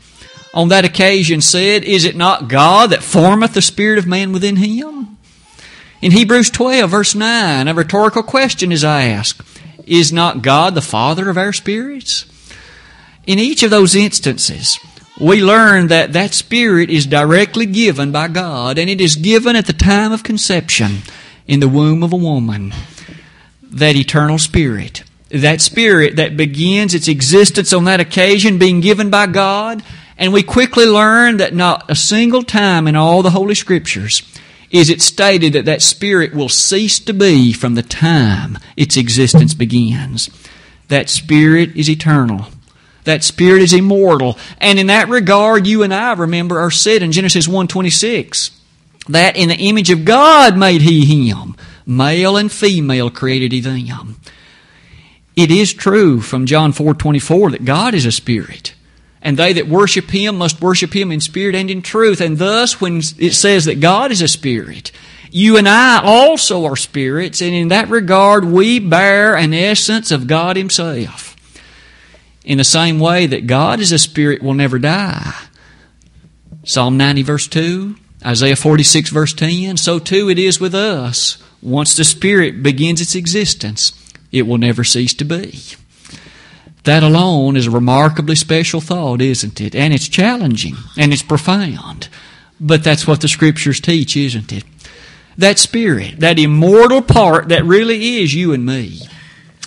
on 0.54 0.70
that 0.70 0.86
occasion 0.86 1.42
said, 1.42 1.84
Is 1.84 2.06
it 2.06 2.16
not 2.16 2.48
God 2.48 2.90
that 2.90 3.04
formeth 3.04 3.54
the 3.54 3.62
spirit 3.62 4.00
of 4.00 4.08
man 4.08 4.32
within 4.32 4.58
him? 4.58 5.01
In 6.02 6.12
Hebrews 6.12 6.50
12, 6.50 6.90
verse 6.90 7.14
9, 7.14 7.68
a 7.68 7.74
rhetorical 7.76 8.24
question 8.24 8.72
is 8.72 8.84
asked 8.84 9.40
Is 9.86 10.12
not 10.12 10.42
God 10.42 10.74
the 10.74 10.82
Father 10.82 11.30
of 11.30 11.38
our 11.38 11.54
spirits? 11.54 12.26
In 13.28 13.38
each 13.38 13.62
of 13.62 13.70
those 13.70 13.94
instances, 13.94 14.80
we 15.20 15.44
learn 15.44 15.88
that 15.88 16.14
that 16.14 16.34
spirit 16.34 16.90
is 16.90 17.06
directly 17.06 17.68
given 17.68 18.12
by 18.12 18.30
God, 18.30 18.80
and 18.80 18.90
it 18.90 19.00
is 19.00 19.16
given 19.16 19.56
at 19.56 19.68
the 19.68 19.74
time 19.74 20.12
of 20.12 20.24
conception 20.24 21.04
in 21.46 21.60
the 21.60 21.70
womb 21.70 22.02
of 22.02 22.14
a 22.14 22.18
woman. 22.18 22.74
that 23.62 23.96
eternal 23.96 24.40
spirit. 24.40 25.04
That 25.30 25.62
spirit 25.62 26.16
that 26.16 26.36
begins 26.36 26.96
its 26.96 27.08
existence 27.08 27.72
on 27.72 27.86
that 27.86 28.00
occasion 28.00 28.58
being 28.58 28.82
given 28.82 29.10
by 29.10 29.28
God. 29.28 29.84
And 30.18 30.34
we 30.34 30.44
quickly 30.44 30.86
learn 30.86 31.38
that 31.38 31.54
not 31.54 31.90
a 31.90 31.96
single 31.96 32.44
time 32.44 32.88
in 32.88 32.98
all 32.98 33.22
the 33.22 33.30
Holy 33.30 33.56
Scriptures 33.56 34.24
is 34.72 34.90
it 34.90 35.02
stated 35.02 35.54
that 35.54 35.66
that 35.66 35.82
spirit 35.82 36.34
will 36.34 36.50
cease 36.50 37.00
to 37.00 37.14
be 37.14 37.54
from 37.54 37.76
the 37.76 37.84
time 37.84 38.58
its 38.78 38.98
existence 38.98 39.54
begins. 39.54 40.30
That 40.88 41.10
spirit 41.10 41.76
is 41.76 41.90
eternal. 41.90 42.48
That 43.04 43.24
spirit 43.24 43.62
is 43.62 43.74
immortal. 43.74 44.38
And 44.60 44.80
in 44.80 44.88
that 44.88 45.10
regard, 45.10 45.68
you 45.68 45.84
and 45.84 45.94
I, 45.94 46.14
remember, 46.14 46.60
are 46.60 46.72
said 46.72 47.02
in 47.02 47.12
Genesis 47.12 47.48
1.26 47.48 48.52
that 49.10 49.36
in 49.36 49.50
the 49.50 49.56
image 49.56 49.90
of 49.90 50.06
God 50.06 50.58
made 50.58 50.82
he 50.82 51.06
him. 51.06 51.56
Male 51.86 52.38
and 52.38 52.52
female 52.52 53.10
created 53.10 53.52
he 53.52 53.60
them. 53.60 54.18
It 55.36 55.50
is 55.50 55.74
true 55.74 56.22
from 56.22 56.46
John 56.46 56.72
4.24 56.72 57.52
that 57.52 57.66
God 57.66 57.94
is 57.94 58.06
a 58.06 58.12
spirit. 58.12 58.74
And 59.22 59.38
they 59.38 59.54
that 59.54 59.68
worship 59.68 60.10
him 60.10 60.38
must 60.38 60.62
worship 60.62 60.96
him 60.96 61.12
in 61.12 61.22
spirit 61.22 61.56
and 61.56 61.70
in 61.70 61.82
truth. 61.82 62.22
And 62.22 62.38
thus, 62.38 62.82
when 62.82 63.02
it 63.18 63.34
says 63.34 63.66
that 63.66 63.80
God 63.80 64.12
is 64.12 64.22
a 64.22 64.28
spirit, 64.28 64.92
you 65.32 65.58
and 65.58 65.68
I 65.68 66.02
also 66.04 66.66
are 66.66 66.76
spirits, 66.76 67.42
and 67.42 67.54
in 67.54 67.70
that 67.70 67.90
regard, 67.90 68.44
we 68.44 68.80
bear 68.80 69.36
an 69.36 69.54
essence 69.54 70.12
of 70.12 70.28
God 70.28 70.58
Himself. 70.58 71.38
In 72.44 72.58
the 72.58 72.66
same 72.66 73.00
way 73.00 73.28
that 73.28 73.48
God 73.48 73.80
is 73.80 73.94
a 73.94 74.00
spirit 74.00 74.44
will 74.44 74.54
never 74.54 74.78
die. 74.78 75.34
Psalm 76.64 76.98
90 76.98 77.24
verse 77.24 77.48
2, 77.48 77.96
Isaiah 78.26 78.56
46 78.56 79.10
verse 79.10 79.34
10, 79.34 79.78
so 79.78 80.00
too 80.00 80.30
it 80.30 80.38
is 80.38 80.60
with 80.60 80.76
us. 80.76 81.42
Once 81.62 81.96
the 81.96 82.04
spirit 82.04 82.62
begins 82.62 83.00
its 83.00 83.16
existence, 83.16 83.94
it 84.32 84.44
will 84.44 84.58
never 84.58 84.84
cease 84.84 85.14
to 85.14 85.24
be. 85.24 85.60
That 86.84 87.04
alone 87.04 87.56
is 87.56 87.68
a 87.68 87.72
remarkably 87.72 88.36
special 88.36 88.82
thought, 88.82 89.22
isn't 89.22 89.62
it? 89.62 89.76
And 89.76 89.94
it's 89.94 90.08
challenging 90.08 90.76
and 90.98 91.14
it's 91.14 91.22
profound. 91.22 92.10
But 92.60 92.84
that's 92.84 93.06
what 93.06 93.22
the 93.22 93.28
scriptures 93.28 93.80
teach, 93.80 94.18
isn't 94.18 94.52
it? 94.52 94.64
That 95.38 95.60
spirit, 95.60 96.20
that 96.20 96.40
immortal 96.40 97.02
part 97.02 97.50
that 97.50 97.64
really 97.64 98.18
is 98.18 98.34
you 98.34 98.54
and 98.54 98.66
me 98.66 99.02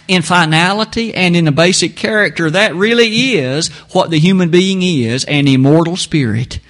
in 0.07 0.23
finality 0.23 1.15
and 1.15 1.35
in 1.35 1.45
the 1.47 1.53
basic 1.53 1.97
character, 1.97 2.51
that 2.51 2.75
really 2.75 3.09
is 3.35 3.69
what 3.93 4.11
the 4.11 4.19
human 4.19 4.51
being 4.51 4.83
is 4.83 5.25
an 5.25 5.49
immortal 5.49 5.97
spirit, 5.97 6.61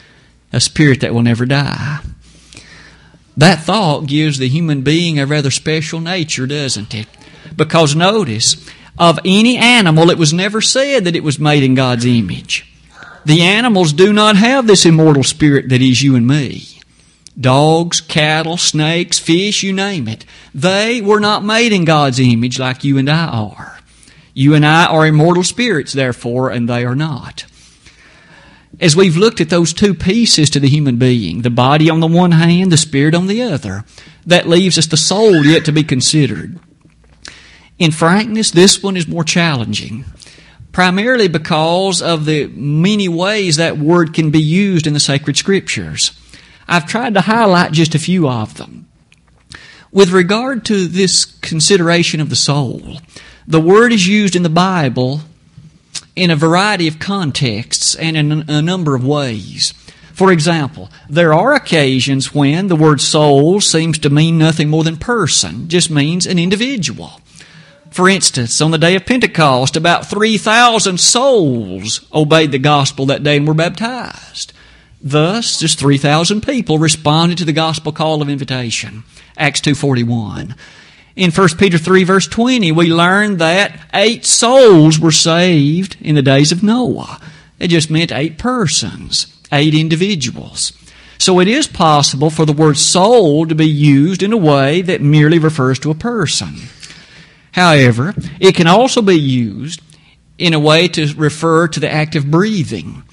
a 0.53 0.61
spirit 0.61 1.01
that 1.01 1.13
will 1.13 1.23
never 1.23 1.47
die. 1.47 2.01
That 3.37 3.61
thought 3.61 4.07
gives 4.07 4.39
the 4.39 4.49
human 4.49 4.83
being 4.83 5.19
a 5.19 5.27
rather 5.27 5.51
special 5.51 6.01
nature, 6.01 6.47
doesn't 6.47 6.95
it? 6.95 7.09
Because 7.57 7.97
notice, 7.97 8.57
of 8.99 9.19
any 9.25 9.57
animal, 9.57 10.11
it 10.11 10.19
was 10.19 10.33
never 10.33 10.61
said 10.61 11.05
that 11.05 11.17
it 11.17 11.25
was 11.25 11.39
made 11.39 11.63
in 11.63 11.75
God's 11.75 12.05
image. 12.05 12.71
The 13.25 13.43
animals 13.43 13.93
do 13.93 14.13
not 14.13 14.37
have 14.37 14.67
this 14.67 14.85
immortal 14.85 15.25
spirit 15.25 15.69
that 15.71 15.81
is 15.81 16.03
you 16.03 16.15
and 16.15 16.27
me 16.27 16.69
dogs, 17.39 18.01
cattle, 18.01 18.57
snakes, 18.57 19.19
fish, 19.19 19.63
you 19.63 19.73
name 19.73 20.07
it. 20.07 20.25
They 20.55 21.01
were 21.01 21.19
not 21.19 21.45
made 21.45 21.73
in 21.73 21.85
God's 21.85 22.21
image 22.21 22.59
like 22.61 22.85
you 22.85 22.97
and 22.97 23.11
I 23.11 23.27
are. 23.27 23.79
You 24.35 24.55
and 24.55 24.65
I 24.65 24.87
are 24.87 25.07
immortal 25.07 25.43
spirits, 25.43 25.93
therefore, 25.93 26.51
and 26.51 26.69
they 26.69 26.85
are 26.85 26.95
not. 26.95 27.45
As 28.81 28.97
we've 28.97 29.17
looked 29.17 29.41
at 29.41 29.51
those 29.51 29.73
two 29.73 29.95
pieces 29.95 30.51
to 30.51 30.61
the 30.61 30.69
human 30.69 30.97
being, 30.97 31.43
the 31.43 31.51
body 31.51 31.89
on 31.89 32.01
the 32.01 32.09
one 32.09 32.33
hand, 32.33 32.73
the 32.73 32.77
spirit 32.77 33.15
on 33.15 33.29
the 33.29 33.43
other, 33.43 33.85
that 34.27 34.49
leaves 34.49 34.79
us 34.79 34.87
the 34.87 34.97
soul 34.97 35.45
yet 35.45 35.65
to 35.65 35.73
be 35.73 35.85
considered. 35.85 36.59
In 37.79 37.91
frankness, 37.91 38.51
this 38.53 38.83
one 38.83 38.97
is 38.97 39.09
more 39.09 39.25
challenging, 39.25 40.05
primarily 40.71 41.27
because 41.27 42.01
of 42.01 42.25
the 42.25 42.47
many 42.47 43.09
ways 43.09 43.57
that 43.57 43.79
word 43.79 44.15
can 44.15 44.31
be 44.31 44.41
used 44.41 44.87
in 44.87 44.95
the 44.95 45.01
sacred 45.01 45.37
scriptures. 45.37 46.13
I've 46.69 46.87
tried 46.87 47.15
to 47.15 47.23
highlight 47.23 47.73
just 47.73 47.95
a 47.95 47.99
few 47.99 48.29
of 48.29 48.57
them. 48.57 48.89
With 49.91 50.11
regard 50.11 50.65
to 50.67 50.87
this 50.87 51.25
consideration 51.25 52.21
of 52.21 52.31
the 52.31 52.37
soul, 52.37 52.99
the 53.47 53.61
word 53.61 53.93
is 53.93 54.07
used 54.09 54.35
in 54.35 54.43
the 54.43 54.49
Bible 54.49 55.21
in 56.17 56.31
a 56.31 56.37
variety 56.37 56.89
of 56.89 56.99
contexts 56.99 57.95
and 57.97 58.17
in 58.17 58.49
a 58.49 58.63
number 58.63 58.95
of 58.95 59.05
ways. 59.05 59.75
For 60.13 60.31
example, 60.31 60.91
there 61.09 61.35
are 61.35 61.55
occasions 61.55 62.33
when 62.33 62.69
the 62.69 62.77
word 62.77 63.01
soul 63.01 63.61
seems 63.61 63.99
to 63.99 64.11
mean 64.11 64.39
nothing 64.39 64.71
more 64.71 64.85
than 64.85 64.97
person, 64.97 65.69
just 65.69 65.91
means 65.91 66.25
an 66.25 66.39
individual. 66.39 67.21
For 67.95 68.09
instance, 68.09 68.61
on 68.61 68.73
the 68.73 68.77
day 68.77 68.97
of 68.97 69.07
Pentecost, 69.07 69.77
about 69.77 70.11
3,000 70.11 70.99
souls 70.99 72.05
obeyed 72.13 72.51
the 72.51 72.59
gospel 72.59 73.07
that 73.07 73.23
day 73.23 73.37
and 73.37 73.47
were 73.47 73.55
baptized. 73.55 74.53
Thus, 75.01 75.61
just 75.61 75.79
3,000 75.79 76.41
people 76.43 76.81
responded 76.81 77.39
to 77.39 77.45
the 77.45 77.53
gospel 77.53 77.93
call 77.93 78.21
of 78.21 78.29
invitation. 78.29 79.05
Acts 79.39 79.61
2.41. 79.61 80.57
In 81.15 81.31
1 81.31 81.49
Peter 81.57 81.79
3 81.79 82.03
verse 82.03 82.27
20, 82.27 82.73
we 82.73 82.93
learn 82.93 83.37
that 83.37 83.79
eight 83.95 84.25
souls 84.25 84.99
were 84.99 85.13
saved 85.13 85.97
in 86.01 86.17
the 86.17 86.21
days 86.21 86.51
of 86.51 86.65
Noah. 86.65 87.21
It 87.61 87.69
just 87.69 87.93
meant 87.93 88.11
eight 88.11 88.39
persons, 88.39 89.41
eight 89.53 89.73
individuals. 89.73 90.73
So 91.19 91.39
it 91.39 91.47
is 91.47 91.69
possible 91.69 92.31
for 92.31 92.45
the 92.45 92.53
word 92.53 92.77
soul 92.77 93.47
to 93.47 93.55
be 93.55 93.69
used 93.69 94.21
in 94.21 94.33
a 94.33 94.37
way 94.37 94.83
that 94.83 95.01
merely 95.01 95.39
refers 95.39 95.79
to 95.79 95.93
a 95.93 95.95
person. 95.95 96.57
However, 97.55 98.15
it 98.41 98.57
can 98.57 98.67
also 98.67 99.01
be 99.01 99.15
used 99.15 99.81
in 100.39 100.55
a 100.55 100.59
way 100.59 100.89
to 100.89 101.15
refer 101.15 101.69
to 101.69 101.79
the 101.79 101.91
act 101.91 102.17
of 102.17 102.29
breathing. 102.29 103.05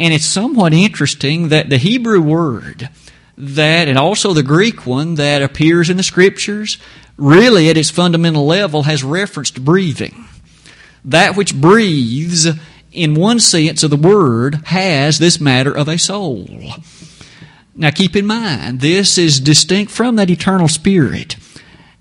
And 0.00 0.12
it's 0.12 0.24
somewhat 0.24 0.72
interesting 0.72 1.50
that 1.50 1.70
the 1.70 1.78
Hebrew 1.78 2.20
word 2.20 2.88
that, 3.36 3.86
and 3.86 3.96
also 3.96 4.32
the 4.32 4.42
Greek 4.42 4.84
one 4.84 5.14
that 5.14 5.42
appears 5.42 5.90
in 5.90 5.96
the 5.96 6.02
scriptures, 6.02 6.78
really 7.16 7.68
at 7.70 7.76
its 7.76 7.88
fundamental 7.88 8.44
level 8.44 8.82
has 8.82 9.04
reference 9.04 9.52
to 9.52 9.60
breathing. 9.60 10.24
That 11.04 11.36
which 11.36 11.54
breathes, 11.54 12.48
in 12.90 13.14
one 13.14 13.38
sense 13.38 13.84
of 13.84 13.90
the 13.90 13.96
word, 13.96 14.56
has 14.66 15.20
this 15.20 15.40
matter 15.40 15.70
of 15.70 15.86
a 15.86 15.98
soul. 15.98 16.48
Now 17.76 17.90
keep 17.90 18.16
in 18.16 18.26
mind, 18.26 18.80
this 18.80 19.18
is 19.18 19.38
distinct 19.38 19.92
from 19.92 20.16
that 20.16 20.30
eternal 20.30 20.66
spirit. 20.66 21.36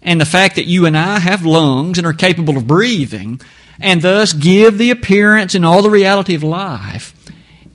And 0.08 0.22
the 0.22 0.26
fact 0.26 0.56
that 0.56 0.68
you 0.68 0.86
and 0.86 0.98
I 0.98 1.20
have 1.20 1.46
lungs 1.46 1.98
and 1.98 2.08
are 2.08 2.14
capable 2.14 2.56
of 2.56 2.66
breathing, 2.66 3.42
and 3.78 4.02
thus 4.02 4.32
give 4.32 4.78
the 4.78 4.90
appearance 4.90 5.54
and 5.54 5.66
all 5.66 5.82
the 5.82 5.90
reality 5.90 6.34
of 6.34 6.44
life, 6.44 7.14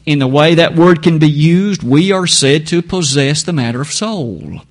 in 0.07 0.19
the 0.19 0.27
way 0.27 0.55
that 0.55 0.75
word 0.75 1.03
can 1.03 1.19
be 1.19 1.29
used, 1.29 1.83
we 1.83 2.11
are 2.11 2.27
said 2.27 2.67
to 2.69 2.81
possess 2.81 3.43
the 3.43 3.53
matter 3.53 3.83
of 3.83 3.93
soul. 3.93 4.63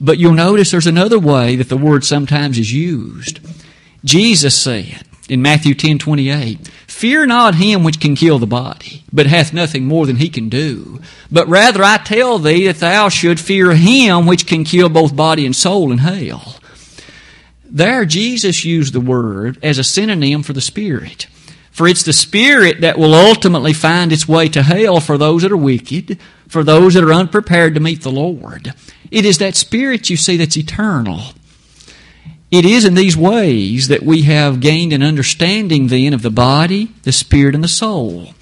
But 0.00 0.16
you'll 0.16 0.32
notice 0.32 0.70
there's 0.70 0.86
another 0.86 1.18
way 1.18 1.56
that 1.56 1.68
the 1.68 1.76
word 1.76 2.04
sometimes 2.04 2.58
is 2.58 2.72
used. 2.72 3.38
Jesus 4.02 4.58
said 4.58 5.02
in 5.30 5.40
Matthew 5.40 5.74
10 5.74 5.98
28, 5.98 6.68
Fear 6.86 7.26
not 7.26 7.54
him 7.54 7.84
which 7.84 8.00
can 8.00 8.16
kill 8.16 8.40
the 8.40 8.46
body, 8.46 9.04
but 9.12 9.26
hath 9.26 9.52
nothing 9.52 9.86
more 9.86 10.04
than 10.04 10.16
he 10.16 10.28
can 10.28 10.48
do. 10.48 11.00
But 11.30 11.48
rather 11.48 11.84
I 11.84 11.98
tell 11.98 12.38
thee 12.38 12.66
that 12.66 12.80
thou 12.80 13.08
should 13.08 13.38
fear 13.38 13.72
him 13.72 14.26
which 14.26 14.46
can 14.46 14.64
kill 14.64 14.88
both 14.88 15.14
body 15.14 15.46
and 15.46 15.54
soul 15.54 15.92
in 15.92 15.98
hell. 15.98 16.56
There, 17.64 18.04
Jesus 18.04 18.64
used 18.64 18.92
the 18.92 19.00
word 19.00 19.56
as 19.62 19.78
a 19.78 19.84
synonym 19.84 20.42
for 20.42 20.52
the 20.52 20.60
Spirit. 20.60 21.28
For 21.70 21.86
it's 21.86 22.02
the 22.02 22.12
Spirit 22.12 22.80
that 22.80 22.98
will 22.98 23.14
ultimately 23.14 23.72
find 23.72 24.12
its 24.12 24.26
way 24.26 24.48
to 24.48 24.62
hell 24.62 24.98
for 24.98 25.16
those 25.16 25.42
that 25.42 25.52
are 25.52 25.56
wicked, 25.56 26.18
for 26.48 26.64
those 26.64 26.94
that 26.94 27.04
are 27.04 27.12
unprepared 27.12 27.74
to 27.74 27.80
meet 27.80 28.02
the 28.02 28.10
Lord. 28.10 28.74
It 29.12 29.24
is 29.24 29.38
that 29.38 29.54
Spirit, 29.54 30.10
you 30.10 30.16
see, 30.16 30.36
that's 30.36 30.56
eternal. 30.56 31.20
It 32.50 32.64
is 32.64 32.84
in 32.84 32.94
these 32.94 33.16
ways 33.16 33.88
that 33.88 34.02
we 34.02 34.22
have 34.22 34.60
gained 34.60 34.92
an 34.92 35.04
understanding 35.04 35.86
then 35.86 36.12
of 36.12 36.22
the 36.22 36.30
body, 36.30 36.92
the 37.04 37.12
spirit, 37.12 37.54
and 37.54 37.62
the 37.62 37.68
soul. 37.68 38.34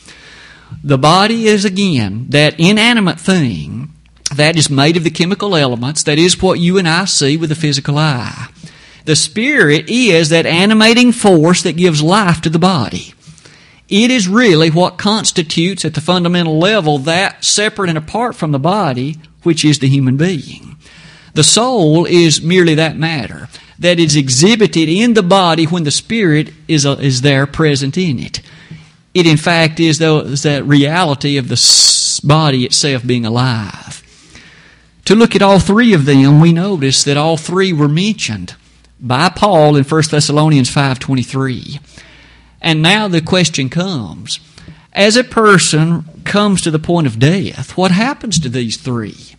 The 0.82 0.96
body 0.96 1.46
is 1.46 1.64
again 1.66 2.26
that 2.30 2.58
inanimate 2.58 3.20
thing 3.20 3.92
that 4.34 4.56
is 4.56 4.70
made 4.70 4.96
of 4.96 5.04
the 5.04 5.10
chemical 5.10 5.54
elements, 5.54 6.02
that 6.04 6.18
is 6.18 6.40
what 6.40 6.58
you 6.58 6.78
and 6.78 6.88
I 6.88 7.04
see 7.04 7.36
with 7.36 7.50
the 7.50 7.54
physical 7.54 7.98
eye. 7.98 8.48
The 9.04 9.16
spirit 9.16 9.88
is 9.88 10.30
that 10.30 10.46
animating 10.46 11.12
force 11.12 11.62
that 11.62 11.76
gives 11.76 12.02
life 12.02 12.40
to 12.42 12.50
the 12.50 12.58
body. 12.58 13.14
It 13.88 14.10
is 14.10 14.28
really 14.28 14.70
what 14.70 14.98
constitutes 14.98 15.84
at 15.84 15.94
the 15.94 16.02
fundamental 16.02 16.58
level 16.58 16.98
that 16.98 17.44
separate 17.44 17.88
and 17.88 17.98
apart 17.98 18.34
from 18.34 18.52
the 18.52 18.58
body, 18.58 19.16
which 19.42 19.64
is 19.64 19.78
the 19.78 19.88
human 19.88 20.18
being. 20.18 20.76
The 21.32 21.44
soul 21.44 22.04
is 22.04 22.42
merely 22.42 22.74
that 22.74 22.96
matter 22.96 23.48
that 23.78 23.99
is 23.99 24.16
exhibited 24.16 24.88
in 24.88 25.14
the 25.14 25.23
body 25.23 25.64
when 25.64 25.85
the 25.85 25.90
spirit 25.90 26.52
is, 26.66 26.85
uh, 26.85 26.97
is 27.00 27.23
there 27.23 27.47
present 27.47 27.97
in 27.97 28.18
it. 28.18 28.40
It, 29.14 29.26
in 29.26 29.37
fact, 29.37 29.80
is, 29.80 29.99
the, 29.99 30.16
is 30.18 30.42
that 30.42 30.64
reality 30.64 31.37
of 31.37 31.49
the 31.49 32.20
body 32.25 32.64
itself 32.64 33.06
being 33.06 33.25
alive. 33.25 34.02
To 35.06 35.14
look 35.14 35.35
at 35.35 35.42
all 35.42 35.58
three 35.58 35.94
of 35.94 36.04
them, 36.04 36.40
we 36.40 36.52
notice 36.52 37.02
that 37.04 37.16
all 37.16 37.37
three 37.37 37.73
were 37.73 37.88
mentioned 37.88 38.54
by 39.00 39.28
Paul 39.28 39.76
in 39.76 39.85
1 39.85 40.02
Thessalonians 40.11 40.70
5:23. 40.70 41.80
And 42.61 42.82
now 42.82 43.08
the 43.08 43.20
question 43.20 43.68
comes, 43.68 44.40
as 44.92 45.16
a 45.16 45.25
person 45.25 46.04
comes 46.25 46.61
to 46.61 46.70
the 46.70 46.78
point 46.78 47.06
of 47.06 47.18
death, 47.18 47.76
what 47.76 47.92
happens 47.92 48.38
to 48.40 48.49
these 48.49 48.76
three? 48.76 49.37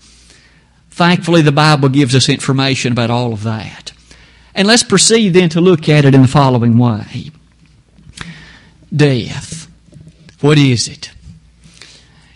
Thankfully, 0.90 1.42
the 1.42 1.52
Bible 1.52 1.90
gives 1.90 2.16
us 2.16 2.30
information 2.30 2.94
about 2.94 3.10
all 3.10 3.34
of 3.34 3.44
that. 3.44 3.92
And 4.60 4.68
let's 4.68 4.84
proceed 4.84 5.30
then 5.30 5.48
to 5.52 5.62
look 5.62 5.88
at 5.88 6.04
it 6.04 6.14
in 6.14 6.22
the 6.22 6.28
following 6.28 6.78
way 6.78 7.32
Death. 8.94 9.72
What 10.42 10.58
is 10.58 10.90
it? 10.90 11.12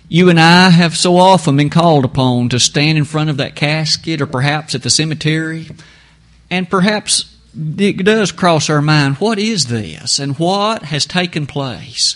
You 0.08 0.30
and 0.30 0.40
I 0.40 0.70
have 0.70 0.96
so 0.96 1.18
often 1.18 1.58
been 1.58 1.70
called 1.70 2.06
upon 2.06 2.48
to 2.50 2.62
stand 2.62 2.98
in 2.98 3.04
front 3.04 3.30
of 3.30 3.36
that 3.38 3.58
casket 3.58 4.22
or 4.22 4.26
perhaps 4.26 4.74
at 4.74 4.84
the 4.84 4.90
cemetery, 4.90 5.68
and 6.50 6.70
perhaps 6.70 7.36
it 7.78 7.98
does 8.06 8.32
cross 8.32 8.70
our 8.70 8.82
mind 8.82 9.18
what 9.18 9.38
is 9.38 9.66
this 9.66 10.18
and 10.18 10.40
what 10.40 10.84
has 10.84 11.06
taken 11.06 11.46
place? 11.46 12.16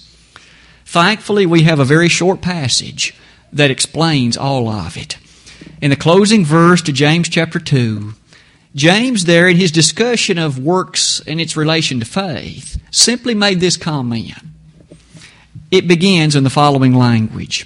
Thankfully, 0.85 1.45
we 1.45 1.63
have 1.63 1.81
a 1.81 1.85
very 1.85 2.07
short 2.07 2.39
passage 2.39 3.13
that 3.51 3.71
explains 3.71 4.37
all 4.37 4.69
of 4.69 4.95
it. 4.95 5.17
In 5.81 5.89
the 5.89 5.97
closing 5.97 6.45
verse 6.45 6.81
to 6.83 6.93
James 6.93 7.27
chapter 7.27 7.59
2, 7.59 8.13
James, 8.77 9.25
there 9.25 9.47
in 9.47 9.57
his 9.57 9.71
discussion 9.71 10.37
of 10.37 10.59
works 10.59 11.19
and 11.25 11.41
its 11.41 11.57
relation 11.57 11.99
to 11.99 12.05
faith, 12.05 12.79
simply 12.91 13.33
made 13.33 13.59
this 13.59 13.75
comment. 13.75 14.33
It 15.71 15.87
begins 15.87 16.35
in 16.35 16.43
the 16.43 16.51
following 16.51 16.93
language 16.93 17.65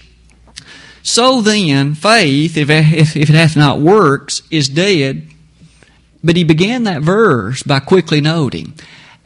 So 1.03 1.41
then, 1.41 1.95
faith, 1.95 2.55
if, 2.55 2.69
it 2.69 3.27
hath 3.27 3.57
not 3.57 3.81
works, 3.81 4.41
is 4.49 4.69
dead. 4.69 5.27
But 6.23 6.37
he 6.37 6.45
began 6.45 6.83
that 6.83 7.01
verse 7.01 7.61
by 7.61 7.81
quickly 7.81 8.21
noting, 8.21 8.73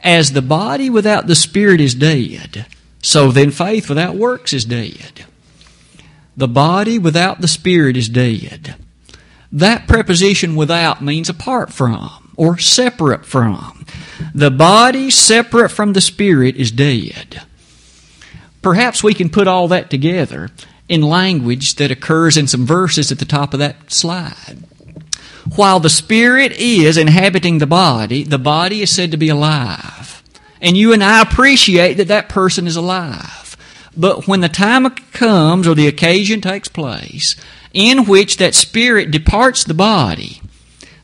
As 0.00 0.32
the 0.32 0.42
body 0.42 0.90
without 0.90 1.28
the 1.28 1.36
spirit 1.36 1.80
is 1.80 1.94
dead, 1.94 2.66
so 3.00 3.30
then 3.30 3.52
faith 3.52 3.88
without 3.88 4.16
works 4.16 4.52
is 4.52 4.64
dead. 4.64 5.24
The 6.36 6.48
body 6.48 6.98
without 6.98 7.42
the 7.42 7.48
spirit 7.48 7.96
is 7.96 8.08
dead. 8.08 8.74
That 9.52 9.86
preposition 9.86 10.56
without 10.56 11.02
means 11.02 11.28
apart 11.28 11.72
from 11.72 12.32
or 12.36 12.58
separate 12.58 13.24
from. 13.24 13.86
The 14.34 14.50
body 14.50 15.10
separate 15.10 15.70
from 15.70 15.92
the 15.92 16.00
spirit 16.00 16.56
is 16.56 16.70
dead. 16.70 17.42
Perhaps 18.62 19.02
we 19.02 19.14
can 19.14 19.30
put 19.30 19.46
all 19.46 19.68
that 19.68 19.90
together 19.90 20.50
in 20.88 21.02
language 21.02 21.76
that 21.76 21.90
occurs 21.90 22.36
in 22.36 22.46
some 22.46 22.66
verses 22.66 23.10
at 23.10 23.18
the 23.18 23.24
top 23.24 23.52
of 23.52 23.60
that 23.60 23.90
slide. 23.90 24.58
While 25.54 25.80
the 25.80 25.90
spirit 25.90 26.52
is 26.52 26.96
inhabiting 26.96 27.58
the 27.58 27.66
body, 27.66 28.24
the 28.24 28.38
body 28.38 28.82
is 28.82 28.90
said 28.90 29.12
to 29.12 29.16
be 29.16 29.28
alive. 29.28 30.22
And 30.60 30.76
you 30.76 30.92
and 30.92 31.04
I 31.04 31.22
appreciate 31.22 31.94
that 31.94 32.08
that 32.08 32.28
person 32.28 32.66
is 32.66 32.76
alive. 32.76 33.56
But 33.96 34.26
when 34.26 34.40
the 34.40 34.48
time 34.48 34.88
comes 34.90 35.66
or 35.68 35.74
the 35.74 35.86
occasion 35.86 36.40
takes 36.40 36.68
place 36.68 37.36
in 37.76 38.06
which 38.06 38.38
that 38.38 38.54
spirit 38.54 39.10
departs 39.10 39.62
the 39.62 39.74
body, 39.74 40.40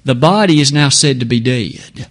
the 0.05 0.15
body 0.15 0.59
is 0.59 0.73
now 0.73 0.89
said 0.89 1.21
to 1.21 1.27
be 1.27 1.39
dead. 1.39 2.09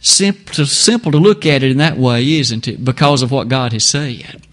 Simple, 0.00 0.66
simple 0.66 1.10
to 1.10 1.18
look 1.18 1.46
at 1.46 1.62
it 1.62 1.70
in 1.70 1.78
that 1.78 1.96
way, 1.96 2.38
isn't 2.38 2.68
it? 2.68 2.84
Because 2.84 3.22
of 3.22 3.32
what 3.32 3.48
God 3.48 3.72
has 3.72 3.84
said. 3.84 4.46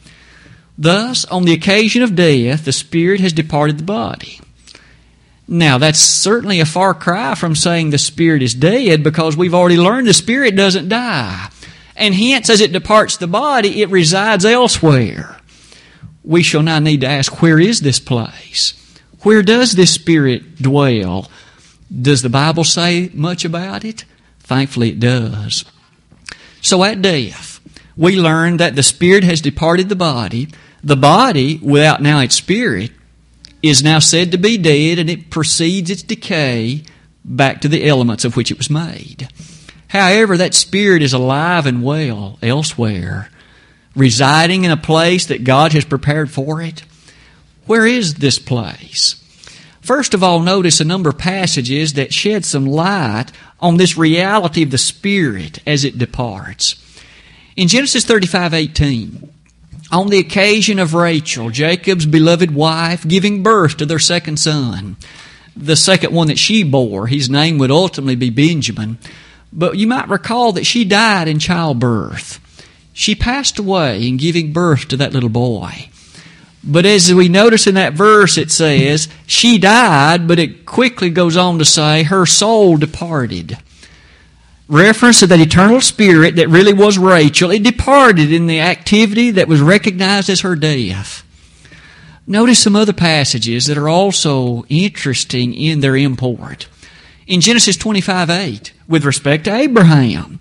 Thus, 0.77 1.25
on 1.25 1.43
the 1.43 1.51
occasion 1.51 2.03
of 2.03 2.15
death, 2.15 2.63
the 2.63 2.71
spirit 2.71 3.19
has 3.19 3.33
departed 3.33 3.77
the 3.77 3.83
body. 3.83 4.39
Now, 5.45 5.77
that's 5.77 5.99
certainly 5.99 6.61
a 6.61 6.65
far 6.65 6.93
cry 6.93 7.35
from 7.35 7.53
saying 7.53 7.89
the 7.89 7.97
spirit 7.97 8.41
is 8.41 8.53
dead 8.53 9.03
because 9.03 9.35
we've 9.35 9.53
already 9.53 9.77
learned 9.77 10.07
the 10.07 10.13
spirit 10.13 10.55
doesn't 10.55 10.87
die. 10.87 11.49
And 11.97 12.15
hence, 12.15 12.49
as 12.49 12.61
it 12.61 12.71
departs 12.71 13.17
the 13.17 13.27
body, 13.27 13.81
it 13.81 13.89
resides 13.89 14.45
elsewhere. 14.45 15.37
We 16.23 16.43
shall 16.43 16.63
now 16.63 16.79
need 16.79 17.01
to 17.01 17.07
ask, 17.07 17.41
where 17.41 17.59
is 17.59 17.81
this 17.81 17.99
place? 17.99 18.73
Where 19.25 19.41
does 19.41 19.71
this 19.71 19.91
Spirit 19.91 20.57
dwell? 20.57 21.31
Does 21.91 22.21
the 22.21 22.29
Bible 22.29 22.63
say 22.63 23.09
much 23.11 23.43
about 23.43 23.83
it? 23.83 24.05
Thankfully, 24.41 24.89
it 24.89 24.99
does. 24.99 25.65
So 26.61 26.83
at 26.83 27.01
death, 27.01 27.59
we 27.97 28.17
learn 28.17 28.57
that 28.57 28.75
the 28.75 28.83
Spirit 28.83 29.23
has 29.23 29.41
departed 29.41 29.89
the 29.89 29.95
body. 29.95 30.49
The 30.83 30.95
body, 30.95 31.57
without 31.63 32.03
now 32.03 32.19
its 32.19 32.35
Spirit, 32.35 32.91
is 33.63 33.83
now 33.83 33.97
said 33.97 34.31
to 34.31 34.37
be 34.37 34.59
dead 34.59 34.99
and 34.99 35.09
it 35.09 35.31
proceeds 35.31 35.89
its 35.89 36.03
decay 36.03 36.83
back 37.23 37.61
to 37.61 37.67
the 37.67 37.87
elements 37.87 38.25
of 38.25 38.35
which 38.35 38.51
it 38.51 38.59
was 38.59 38.69
made. 38.69 39.27
However, 39.87 40.37
that 40.37 40.53
spirit 40.53 41.01
is 41.01 41.13
alive 41.13 41.65
and 41.65 41.83
well 41.83 42.37
elsewhere, 42.43 43.31
residing 43.95 44.65
in 44.65 44.71
a 44.71 44.77
place 44.77 45.25
that 45.25 45.43
God 45.43 45.73
has 45.73 45.83
prepared 45.83 46.29
for 46.29 46.61
it. 46.61 46.83
Where 47.65 47.85
is 47.85 48.15
this 48.15 48.39
place? 48.39 49.21
First 49.81 50.13
of 50.13 50.23
all, 50.23 50.39
notice 50.39 50.79
a 50.79 50.85
number 50.85 51.09
of 51.09 51.17
passages 51.17 51.93
that 51.93 52.13
shed 52.13 52.45
some 52.45 52.65
light 52.65 53.27
on 53.59 53.77
this 53.77 53.97
reality 53.97 54.63
of 54.63 54.71
the 54.71 54.77
spirit 54.77 55.59
as 55.65 55.83
it 55.83 55.97
departs. 55.97 56.75
In 57.55 57.67
Genesis 57.67 58.03
35:18, 58.03 59.29
on 59.91 60.09
the 60.09 60.17
occasion 60.17 60.79
of 60.79 60.93
Rachel, 60.93 61.49
Jacob's 61.51 62.05
beloved 62.05 62.51
wife, 62.51 63.07
giving 63.07 63.43
birth 63.43 63.77
to 63.77 63.85
their 63.85 63.99
second 63.99 64.37
son, 64.37 64.97
the 65.55 65.75
second 65.75 66.13
one 66.13 66.27
that 66.27 66.39
she 66.39 66.63
bore, 66.63 67.07
his 67.07 67.29
name 67.29 67.57
would 67.59 67.71
ultimately 67.71 68.15
be 68.15 68.29
Benjamin. 68.29 68.97
But 69.53 69.77
you 69.77 69.87
might 69.87 70.09
recall 70.09 70.51
that 70.53 70.65
she 70.65 70.83
died 70.83 71.27
in 71.27 71.39
childbirth. 71.39 72.39
She 72.91 73.15
passed 73.15 73.57
away 73.57 74.07
in 74.07 74.17
giving 74.17 74.51
birth 74.51 74.87
to 74.89 74.97
that 74.97 75.13
little 75.13 75.29
boy. 75.29 75.89
But 76.65 76.85
as 76.85 77.13
we 77.13 77.29
notice 77.29 77.67
in 77.67 77.75
that 77.75 77.93
verse, 77.93 78.37
it 78.37 78.49
says, 78.49 79.07
she 79.27 79.59
died, 79.59 80.27
but 80.27 80.39
it 80.39 80.65
quickly 80.65 81.11
goes 81.11 81.37
on 81.37 81.59
to 81.59 81.65
say, 81.65 82.03
her 82.03 82.25
soul 82.25 82.77
departed. 82.77 83.57
Reference 84.67 85.19
to 85.19 85.27
that 85.27 85.39
eternal 85.39 85.79
spirit 85.79 86.37
that 86.37 86.49
really 86.49 86.73
was 86.73 86.97
Rachel, 86.97 87.51
it 87.51 87.61
departed 87.61 88.33
in 88.33 88.47
the 88.47 88.61
activity 88.61 89.29
that 89.31 89.47
was 89.47 89.61
recognized 89.61 90.27
as 90.27 90.41
her 90.41 90.55
death. 90.55 91.23
Notice 92.25 92.57
some 92.57 92.75
other 92.75 92.93
passages 92.93 93.67
that 93.67 93.77
are 93.77 93.87
also 93.87 94.65
interesting 94.67 95.53
in 95.53 95.81
their 95.81 95.95
import. 95.95 96.67
In 97.27 97.41
Genesis 97.41 97.77
25 97.77 98.31
8, 98.31 98.73
with 98.87 99.05
respect 99.05 99.43
to 99.43 99.55
Abraham. 99.55 100.39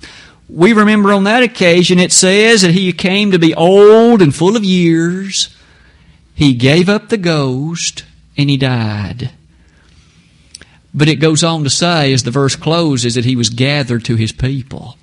We 0.49 0.73
remember 0.73 1.13
on 1.13 1.25
that 1.25 1.43
occasion 1.43 1.99
it 1.99 2.13
says 2.13 2.63
that 2.63 2.73
he 2.73 2.93
came 2.93 3.31
to 3.31 3.39
be 3.39 3.55
old 3.55 4.23
and 4.23 4.35
full 4.35 4.57
of 4.57 4.65
years. 4.65 5.54
He 6.35 6.55
gave 6.55 6.89
up 6.89 7.09
the 7.09 7.17
ghost 7.17 8.05
and 8.37 8.51
he 8.51 8.57
died. 8.57 9.31
But 10.93 11.09
it 11.09 11.17
goes 11.17 11.43
on 11.43 11.65
to 11.65 11.71
say, 11.71 12.13
as 12.13 12.23
the 12.23 12.31
verse 12.31 12.57
closes, 12.57 13.15
that 13.15 13.25
he 13.25 13.37
was 13.37 13.51
gathered 13.51 14.05
to 14.05 14.17
his 14.17 14.33
people. 14.33 14.97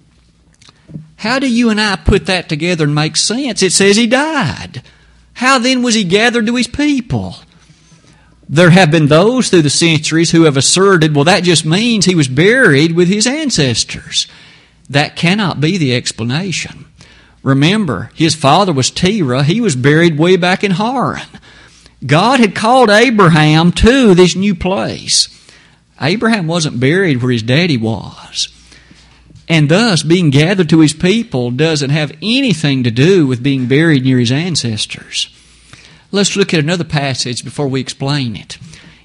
How 1.18 1.40
do 1.40 1.52
you 1.52 1.70
and 1.70 1.80
I 1.80 1.98
put 1.98 2.26
that 2.26 2.50
together 2.50 2.86
and 2.86 2.96
make 2.96 3.16
sense? 3.16 3.62
It 3.62 3.74
says 3.74 3.96
he 3.96 4.08
died. 4.08 4.84
How 5.34 5.60
then 5.60 5.84
was 5.84 5.96
he 5.96 6.04
gathered 6.04 6.48
to 6.48 6.56
his 6.56 6.68
people? 6.68 7.36
There 8.50 8.72
have 8.72 8.92
been 8.92 9.08
those 9.08 9.50
through 9.50 9.62
the 9.62 9.70
centuries 9.70 10.32
who 10.32 10.44
have 10.44 10.58
asserted, 10.58 11.16
well, 11.16 11.26
that 11.26 11.44
just 11.44 11.66
means 11.66 12.06
he 12.06 12.16
was 12.16 12.28
buried 12.28 12.94
with 12.94 13.08
his 13.08 13.26
ancestors. 13.26 14.28
That 14.90 15.16
cannot 15.16 15.62
be 15.62 15.78
the 15.78 15.96
explanation. 15.96 16.86
Remember, 17.44 18.12
his 18.14 18.36
father 18.36 18.72
was 18.72 18.92
Terah. 18.92 19.44
He 19.44 19.62
was 19.62 19.76
buried 19.76 20.18
way 20.18 20.38
back 20.38 20.64
in 20.64 20.72
Haran. 20.72 21.28
God 22.06 22.40
had 22.40 22.56
called 22.56 22.90
Abraham 22.90 23.72
to 23.74 24.14
this 24.14 24.36
new 24.36 24.56
place. 24.56 25.28
Abraham 26.00 26.48
wasn't 26.48 26.80
buried 26.80 27.22
where 27.22 27.32
his 27.32 27.44
daddy 27.44 27.78
was. 27.78 28.50
And 29.48 29.70
thus, 29.70 30.02
being 30.02 30.30
gathered 30.30 30.70
to 30.70 30.80
his 30.80 30.94
people 30.94 31.52
doesn't 31.52 31.90
have 31.90 32.18
anything 32.22 32.84
to 32.84 32.92
do 32.92 33.28
with 33.28 33.44
being 33.44 33.68
buried 33.68 34.04
near 34.04 34.18
his 34.18 34.32
ancestors. 34.32 35.30
Let's 36.12 36.36
look 36.36 36.54
at 36.54 36.60
another 36.60 36.84
passage 36.84 37.44
before 37.44 37.68
we 37.68 37.82
explain 37.82 38.36
it. 38.36 38.58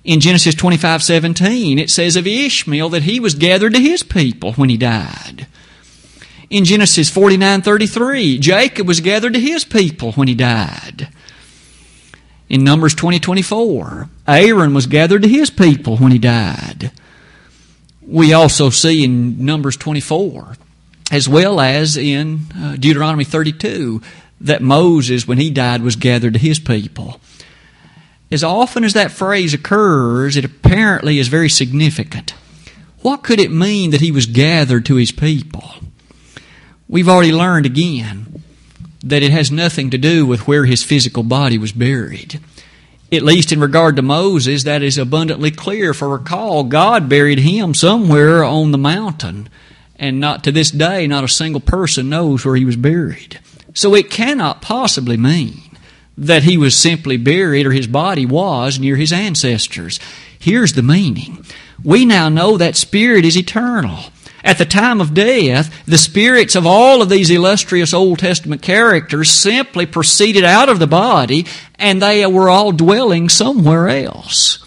In 0.05 0.21
Genesis 0.21 0.55
25 0.55 1.03
17, 1.03 1.79
it 1.79 1.91
says 1.91 2.17
of 2.17 2.27
Ishmael 2.27 2.89
that 2.91 3.03
he 3.03 3.19
was 3.19 3.35
gathered 3.35 3.75
to 3.75 3.81
his 3.81 4.03
people 4.03 4.53
when 4.53 4.69
he 4.69 4.77
died. 4.77 5.47
In 6.49 6.65
Genesis 6.65 7.11
49:33, 7.11 8.39
Jacob 8.39 8.87
was 8.87 9.01
gathered 9.01 9.35
to 9.35 9.41
his 9.41 9.65
people 9.65 10.13
when 10.13 10.29
he 10.29 10.35
died. 10.35 11.09
In 12.49 12.63
Numbers 12.63 12.95
20 12.95 13.19
Aaron 14.29 14.75
was 14.75 14.87
gathered 14.87 15.23
to 15.23 15.29
his 15.29 15.51
people 15.51 15.97
when 15.97 16.13
he 16.13 16.19
died. 16.19 16.93
We 18.01 18.33
also 18.33 18.71
see 18.71 19.03
in 19.03 19.45
Numbers 19.45 19.77
24, 19.77 20.57
as 21.11 21.29
well 21.29 21.61
as 21.61 21.97
in 21.97 22.43
uh, 22.57 22.77
Deuteronomy 22.77 23.25
32, 23.25 24.01
that 24.41 24.63
Moses, 24.63 25.27
when 25.27 25.39
he 25.39 25.51
died, 25.51 25.83
was 25.83 25.97
gathered 25.97 26.35
to 26.35 26.39
his 26.39 26.61
people. 26.61 27.21
As 28.31 28.45
often 28.45 28.85
as 28.85 28.93
that 28.93 29.11
phrase 29.11 29.53
occurs, 29.53 30.37
it 30.37 30.45
apparently 30.45 31.19
is 31.19 31.27
very 31.27 31.49
significant. 31.49 32.35
What 33.01 33.25
could 33.25 33.41
it 33.41 33.51
mean 33.51 33.91
that 33.91 34.01
he 34.01 34.13
was 34.13 34.27
gathered 34.27 34.87
to 34.87 34.97
his 34.97 35.11
people? 35.11 35.75
We've 36.89 37.09
already 37.09 37.33
learned 37.33 37.67
again 37.67 38.43
that 39.03 39.23
it 39.23 39.33
has 39.33 39.51
nothing 39.51 39.91
to 39.91 39.99
do 39.99 40.27
with 40.27 40.47
where 40.47 40.65
his 40.65 40.83
physical 40.83 41.23
body 41.23 41.59
was 41.59 41.73
buried. 41.73 42.41
At 43.13 43.23
least 43.23 43.53
in 43.53 43.61
regard 43.61 43.97
to 43.97 44.03
Moses, 44.03 44.65
that 44.65 44.83
is 44.83 44.99
abundantly 44.99 45.51
clear. 45.51 45.95
For 45.95 46.09
recall, 46.09 46.65
God 46.65 47.09
buried 47.09 47.39
him 47.39 47.73
somewhere 47.73 48.43
on 48.43 48.73
the 48.73 48.79
mountain, 48.79 49.49
and 49.97 50.19
not 50.19 50.43
to 50.45 50.53
this 50.53 50.71
day, 50.71 51.07
not 51.07 51.25
a 51.25 51.29
single 51.29 51.61
person 51.61 52.09
knows 52.09 52.45
where 52.45 52.57
he 52.57 52.65
was 52.65 52.77
buried. 52.77 53.41
So 53.75 53.95
it 53.95 54.11
cannot 54.11 54.63
possibly 54.63 55.17
mean 55.17 55.61
that 56.19 56.45
he 56.45 56.57
was 56.57 56.77
simply 56.77 57.17
buried 57.17 57.67
or 57.67 57.73
his 57.73 57.87
body 57.87 58.27
was 58.27 58.79
near 58.79 58.97
his 58.97 59.13
ancestors. 59.13 60.01
Here's 60.39 60.73
the 60.73 60.83
meaning. 60.83 61.45
We 61.85 62.05
now 62.05 62.29
know 62.29 62.57
that 62.57 62.77
spirit 62.77 63.25
is 63.25 63.37
eternal. 63.37 64.05
At 64.47 64.59
the 64.59 64.65
time 64.65 65.01
of 65.01 65.13
death, 65.13 65.75
the 65.87 65.99
spirits 65.99 66.55
of 66.55 66.69
all 66.69 67.03
of 67.03 67.09
these 67.09 67.31
illustrious 67.31 67.93
Old 67.93 68.21
Testament 68.21 68.63
characters 68.63 69.29
simply 69.29 69.87
proceeded 69.87 70.45
out 70.45 70.69
of 70.69 70.79
the 70.79 70.87
body 70.87 71.47
and 71.81 72.01
they 72.01 72.25
were 72.27 72.49
all 72.49 72.71
dwelling 72.71 73.29
somewhere 73.29 73.89
else. 73.89 74.65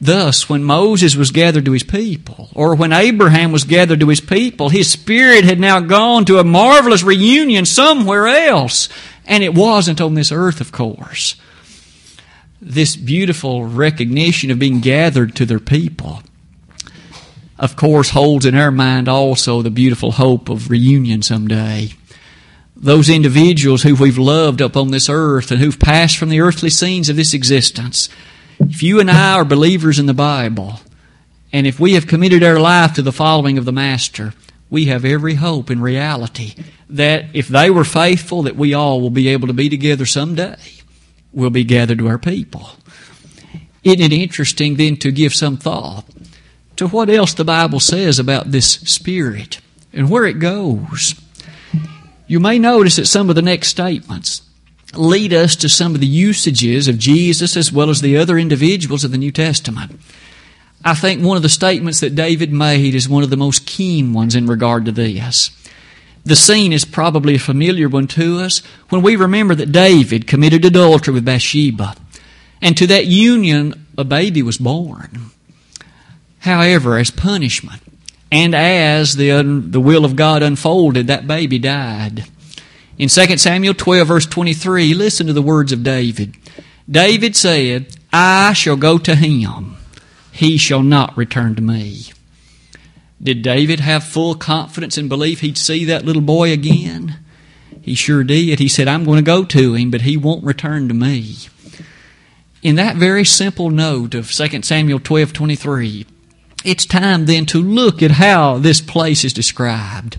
Thus, 0.00 0.48
when 0.48 0.62
Moses 0.62 1.16
was 1.16 1.32
gathered 1.32 1.64
to 1.64 1.72
his 1.72 1.82
people, 1.82 2.48
or 2.54 2.76
when 2.76 2.92
Abraham 2.92 3.50
was 3.50 3.64
gathered 3.64 3.98
to 3.98 4.08
his 4.08 4.20
people, 4.20 4.68
his 4.68 4.88
spirit 4.88 5.42
had 5.42 5.58
now 5.58 5.80
gone 5.80 6.24
to 6.26 6.38
a 6.38 6.44
marvelous 6.44 7.02
reunion 7.02 7.66
somewhere 7.66 8.28
else. 8.28 8.88
And 9.26 9.42
it 9.42 9.52
wasn't 9.52 10.00
on 10.00 10.14
this 10.14 10.30
earth, 10.30 10.60
of 10.60 10.70
course. 10.70 11.34
This 12.62 12.94
beautiful 12.94 13.64
recognition 13.64 14.52
of 14.52 14.60
being 14.60 14.78
gathered 14.78 15.34
to 15.34 15.44
their 15.44 15.58
people, 15.58 16.22
of 17.58 17.76
course, 17.76 18.10
holds 18.10 18.46
in 18.46 18.54
our 18.54 18.70
mind 18.70 19.08
also 19.08 19.62
the 19.62 19.70
beautiful 19.70 20.12
hope 20.12 20.48
of 20.48 20.70
reunion 20.70 21.22
someday. 21.22 21.90
Those 22.76 23.08
individuals 23.08 23.82
who 23.82 23.96
we've 23.96 24.18
loved 24.18 24.62
up 24.62 24.76
on 24.76 24.92
this 24.92 25.08
earth 25.08 25.50
and 25.50 25.60
who've 25.60 25.80
passed 25.80 26.16
from 26.16 26.28
the 26.28 26.40
earthly 26.40 26.70
scenes 26.70 27.08
of 27.08 27.16
this 27.16 27.34
existence, 27.34 28.08
if 28.60 28.82
you 28.82 29.00
and 29.00 29.10
I 29.10 29.32
are 29.34 29.44
believers 29.44 29.98
in 29.98 30.06
the 30.06 30.14
Bible, 30.14 30.80
and 31.52 31.66
if 31.66 31.80
we 31.80 31.94
have 31.94 32.06
committed 32.06 32.44
our 32.44 32.60
life 32.60 32.94
to 32.94 33.02
the 33.02 33.12
following 33.12 33.58
of 33.58 33.64
the 33.64 33.72
Master, 33.72 34.34
we 34.70 34.84
have 34.86 35.04
every 35.04 35.34
hope 35.34 35.70
in 35.70 35.80
reality 35.80 36.54
that 36.90 37.24
if 37.32 37.48
they 37.48 37.70
were 37.70 37.84
faithful, 37.84 38.42
that 38.42 38.56
we 38.56 38.74
all 38.74 39.00
will 39.00 39.10
be 39.10 39.28
able 39.28 39.48
to 39.48 39.54
be 39.54 39.68
together 39.68 40.06
someday. 40.06 40.56
We'll 41.32 41.50
be 41.50 41.64
gathered 41.64 41.98
to 41.98 42.08
our 42.08 42.18
people. 42.18 42.70
Isn't 43.82 44.00
it 44.00 44.12
interesting 44.12 44.76
then 44.76 44.96
to 44.98 45.10
give 45.10 45.34
some 45.34 45.56
thought 45.56 46.04
to 46.78 46.88
what 46.88 47.10
else 47.10 47.34
the 47.34 47.44
Bible 47.44 47.80
says 47.80 48.18
about 48.18 48.52
this 48.52 48.70
Spirit 48.70 49.60
and 49.92 50.08
where 50.08 50.24
it 50.24 50.38
goes? 50.38 51.14
You 52.28 52.40
may 52.40 52.58
notice 52.58 52.96
that 52.96 53.06
some 53.06 53.28
of 53.28 53.34
the 53.34 53.42
next 53.42 53.68
statements 53.68 54.42
lead 54.94 55.32
us 55.32 55.56
to 55.56 55.68
some 55.68 55.94
of 55.94 56.00
the 56.00 56.06
usages 56.06 56.86
of 56.86 56.98
Jesus 56.98 57.56
as 57.56 57.72
well 57.72 57.90
as 57.90 58.00
the 58.00 58.16
other 58.16 58.38
individuals 58.38 59.02
of 59.02 59.10
the 59.10 59.18
New 59.18 59.32
Testament. 59.32 59.98
I 60.84 60.94
think 60.94 61.20
one 61.20 61.36
of 61.36 61.42
the 61.42 61.48
statements 61.48 61.98
that 62.00 62.14
David 62.14 62.52
made 62.52 62.94
is 62.94 63.08
one 63.08 63.24
of 63.24 63.30
the 63.30 63.36
most 63.36 63.66
keen 63.66 64.12
ones 64.12 64.36
in 64.36 64.46
regard 64.46 64.84
to 64.84 64.92
this. 64.92 65.50
The 66.24 66.36
scene 66.36 66.72
is 66.72 66.84
probably 66.84 67.34
a 67.34 67.40
familiar 67.40 67.88
one 67.88 68.06
to 68.08 68.38
us 68.38 68.58
when 68.88 69.02
we 69.02 69.16
remember 69.16 69.56
that 69.56 69.72
David 69.72 70.28
committed 70.28 70.64
adultery 70.64 71.14
with 71.14 71.24
Bathsheba, 71.24 71.96
and 72.62 72.76
to 72.76 72.86
that 72.86 73.06
union 73.06 73.86
a 73.96 74.04
baby 74.04 74.42
was 74.42 74.58
born. 74.58 75.30
However, 76.40 76.98
as 76.98 77.10
punishment, 77.10 77.82
and 78.30 78.54
as 78.54 79.16
the, 79.16 79.42
the 79.42 79.80
will 79.80 80.04
of 80.04 80.16
God 80.16 80.42
unfolded, 80.42 81.06
that 81.06 81.26
baby 81.26 81.58
died. 81.58 82.24
In 82.98 83.08
2 83.08 83.38
Samuel 83.38 83.74
12, 83.74 84.08
verse 84.08 84.26
23, 84.26 84.92
listen 84.94 85.26
to 85.26 85.32
the 85.32 85.42
words 85.42 85.72
of 85.72 85.82
David. 85.82 86.34
David 86.90 87.36
said, 87.36 87.96
I 88.12 88.52
shall 88.52 88.76
go 88.76 88.98
to 88.98 89.14
him, 89.14 89.76
he 90.32 90.56
shall 90.56 90.82
not 90.82 91.16
return 91.16 91.54
to 91.54 91.62
me. 91.62 92.12
Did 93.22 93.42
David 93.42 93.80
have 93.80 94.04
full 94.04 94.34
confidence 94.34 94.96
and 94.96 95.08
belief 95.08 95.40
he'd 95.40 95.58
see 95.58 95.84
that 95.86 96.04
little 96.04 96.22
boy 96.22 96.52
again? 96.52 97.18
He 97.82 97.94
sure 97.94 98.22
did. 98.22 98.58
He 98.58 98.68
said, 98.68 98.86
I'm 98.86 99.04
going 99.04 99.16
to 99.16 99.22
go 99.22 99.44
to 99.44 99.74
him, 99.74 99.90
but 99.90 100.02
he 100.02 100.16
won't 100.16 100.44
return 100.44 100.88
to 100.88 100.94
me. 100.94 101.36
In 102.62 102.76
that 102.76 102.96
very 102.96 103.24
simple 103.24 103.70
note 103.70 104.14
of 104.14 104.30
2 104.30 104.62
Samuel 104.62 105.00
12 105.00 105.32
23, 105.32 106.06
it's 106.64 106.86
time 106.86 107.26
then 107.26 107.46
to 107.46 107.62
look 107.62 108.02
at 108.02 108.12
how 108.12 108.58
this 108.58 108.80
place 108.80 109.24
is 109.24 109.32
described. 109.32 110.18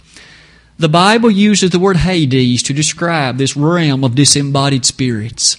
The 0.77 0.89
Bible 0.89 1.29
uses 1.29 1.71
the 1.71 1.79
word 1.79 1.97
Hades 1.97 2.63
to 2.63 2.73
describe 2.73 3.37
this 3.37 3.57
realm 3.57 4.03
of 4.03 4.15
disembodied 4.15 4.85
spirits. 4.85 5.57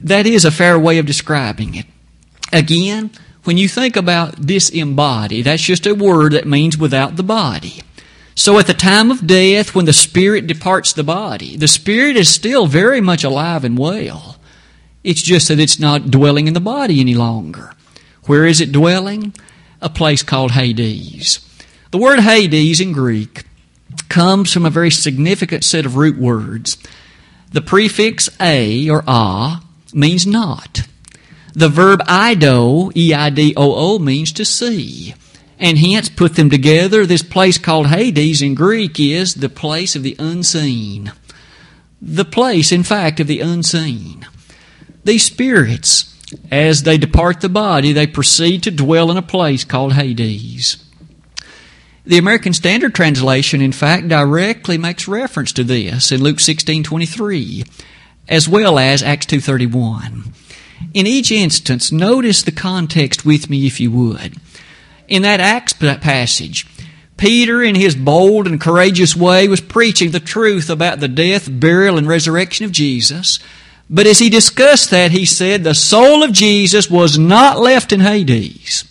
That 0.00 0.26
is 0.26 0.44
a 0.44 0.50
fair 0.50 0.78
way 0.78 0.98
of 0.98 1.06
describing 1.06 1.74
it. 1.74 1.86
Again, 2.52 3.10
when 3.44 3.56
you 3.56 3.68
think 3.68 3.96
about 3.96 4.44
disembodied, 4.46 5.46
that's 5.46 5.62
just 5.62 5.86
a 5.86 5.94
word 5.94 6.32
that 6.32 6.46
means 6.46 6.76
without 6.76 7.16
the 7.16 7.22
body. 7.22 7.82
So 8.34 8.58
at 8.58 8.66
the 8.66 8.74
time 8.74 9.10
of 9.10 9.26
death, 9.26 9.74
when 9.74 9.86
the 9.86 9.92
spirit 9.92 10.46
departs 10.46 10.92
the 10.92 11.02
body, 11.02 11.56
the 11.56 11.66
spirit 11.66 12.16
is 12.16 12.28
still 12.28 12.66
very 12.66 13.00
much 13.00 13.24
alive 13.24 13.64
and 13.64 13.78
well. 13.78 14.36
It's 15.02 15.22
just 15.22 15.48
that 15.48 15.58
it's 15.58 15.80
not 15.80 16.10
dwelling 16.10 16.46
in 16.46 16.54
the 16.54 16.60
body 16.60 17.00
any 17.00 17.14
longer. 17.14 17.72
Where 18.26 18.44
is 18.44 18.60
it 18.60 18.72
dwelling? 18.72 19.32
A 19.80 19.88
place 19.88 20.22
called 20.22 20.52
Hades. 20.52 21.40
The 21.90 21.98
word 21.98 22.20
Hades 22.20 22.80
in 22.80 22.92
Greek 22.92 23.44
comes 24.08 24.52
from 24.52 24.66
a 24.66 24.70
very 24.70 24.90
significant 24.90 25.64
set 25.64 25.86
of 25.86 25.96
root 25.96 26.18
words. 26.18 26.76
The 27.52 27.62
prefix 27.62 28.28
a 28.40 28.88
or 28.90 29.02
a 29.06 29.62
means 29.94 30.26
not. 30.26 30.82
The 31.54 31.68
verb 31.68 32.00
eido, 32.00 32.94
E-I-D-O-O, 32.96 33.98
means 33.98 34.32
to 34.32 34.44
see. 34.44 35.14
And 35.58 35.78
hence, 35.78 36.08
put 36.08 36.36
them 36.36 36.50
together, 36.50 37.04
this 37.04 37.22
place 37.22 37.58
called 37.58 37.88
Hades 37.88 38.42
in 38.42 38.54
Greek 38.54 39.00
is 39.00 39.34
the 39.34 39.48
place 39.48 39.96
of 39.96 40.02
the 40.02 40.14
unseen. 40.18 41.12
The 42.00 42.24
place, 42.24 42.70
in 42.70 42.84
fact, 42.84 43.18
of 43.18 43.26
the 43.26 43.40
unseen. 43.40 44.26
These 45.02 45.24
spirits, 45.24 46.14
as 46.50 46.82
they 46.82 46.98
depart 46.98 47.40
the 47.40 47.48
body, 47.48 47.92
they 47.92 48.06
proceed 48.06 48.62
to 48.62 48.70
dwell 48.70 49.10
in 49.10 49.16
a 49.16 49.22
place 49.22 49.64
called 49.64 49.94
Hades. 49.94 50.76
The 52.04 52.18
American 52.18 52.54
Standard 52.54 52.94
Translation, 52.94 53.60
in 53.60 53.72
fact, 53.72 54.08
directly 54.08 54.78
makes 54.78 55.06
reference 55.06 55.52
to 55.52 55.64
this 55.64 56.10
in 56.10 56.22
Luke 56.22 56.40
16:23, 56.40 57.64
as 58.28 58.48
well 58.48 58.78
as 58.78 59.02
Acts 59.02 59.26
2:31. 59.26 60.32
In 60.94 61.06
each 61.06 61.30
instance, 61.30 61.92
notice 61.92 62.42
the 62.42 62.52
context 62.52 63.26
with 63.26 63.50
me 63.50 63.66
if 63.66 63.78
you 63.80 63.90
would. 63.90 64.36
In 65.06 65.22
that 65.22 65.40
Acts 65.40 65.74
passage, 65.74 66.66
Peter, 67.18 67.62
in 67.62 67.74
his 67.74 67.94
bold 67.94 68.46
and 68.46 68.60
courageous 68.60 69.14
way, 69.16 69.48
was 69.48 69.60
preaching 69.60 70.12
the 70.12 70.20
truth 70.20 70.70
about 70.70 71.00
the 71.00 71.08
death, 71.08 71.48
burial, 71.50 71.98
and 71.98 72.06
resurrection 72.06 72.64
of 72.64 72.72
Jesus. 72.72 73.38
But 73.90 74.06
as 74.06 74.18
he 74.18 74.28
discussed 74.28 74.90
that, 74.90 75.12
he 75.12 75.24
said 75.24 75.64
the 75.64 75.74
soul 75.74 76.22
of 76.22 76.32
Jesus 76.32 76.90
was 76.90 77.18
not 77.18 77.58
left 77.58 77.92
in 77.92 78.00
Hades. 78.00 78.84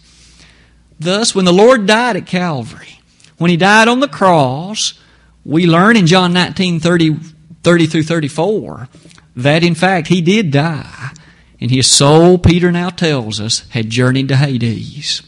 Thus, 0.99 1.35
when 1.35 1.45
the 1.45 1.53
Lord 1.53 1.85
died 1.85 2.15
at 2.15 2.25
Calvary, 2.25 2.99
when 3.37 3.51
he 3.51 3.57
died 3.57 3.87
on 3.87 3.99
the 3.99 4.07
cross, 4.07 4.99
we 5.45 5.67
learn 5.67 5.95
in 5.95 6.07
John 6.07 6.33
19 6.33 6.79
30, 6.79 7.15
30 7.63 7.85
through 7.85 8.03
34 8.03 8.89
that 9.37 9.63
in 9.63 9.75
fact 9.75 10.07
he 10.07 10.19
did 10.19 10.51
die. 10.51 11.11
And 11.61 11.71
his 11.71 11.89
soul, 11.89 12.37
Peter 12.37 12.71
now 12.71 12.89
tells 12.89 13.39
us, 13.39 13.67
had 13.69 13.89
journeyed 13.89 14.27
to 14.27 14.35
Hades. 14.35 15.23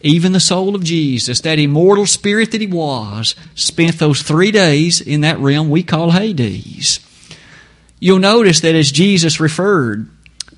Even 0.00 0.32
the 0.32 0.40
soul 0.40 0.74
of 0.74 0.84
Jesus, 0.84 1.40
that 1.40 1.58
immortal 1.58 2.06
spirit 2.06 2.50
that 2.52 2.60
he 2.60 2.66
was, 2.66 3.34
spent 3.54 3.98
those 3.98 4.22
three 4.22 4.50
days 4.50 5.00
in 5.00 5.20
that 5.20 5.38
realm 5.38 5.70
we 5.70 5.82
call 5.82 6.10
Hades. 6.10 7.00
You'll 8.04 8.18
notice 8.18 8.60
that 8.60 8.74
as 8.74 8.92
Jesus 8.92 9.40
referred 9.40 10.10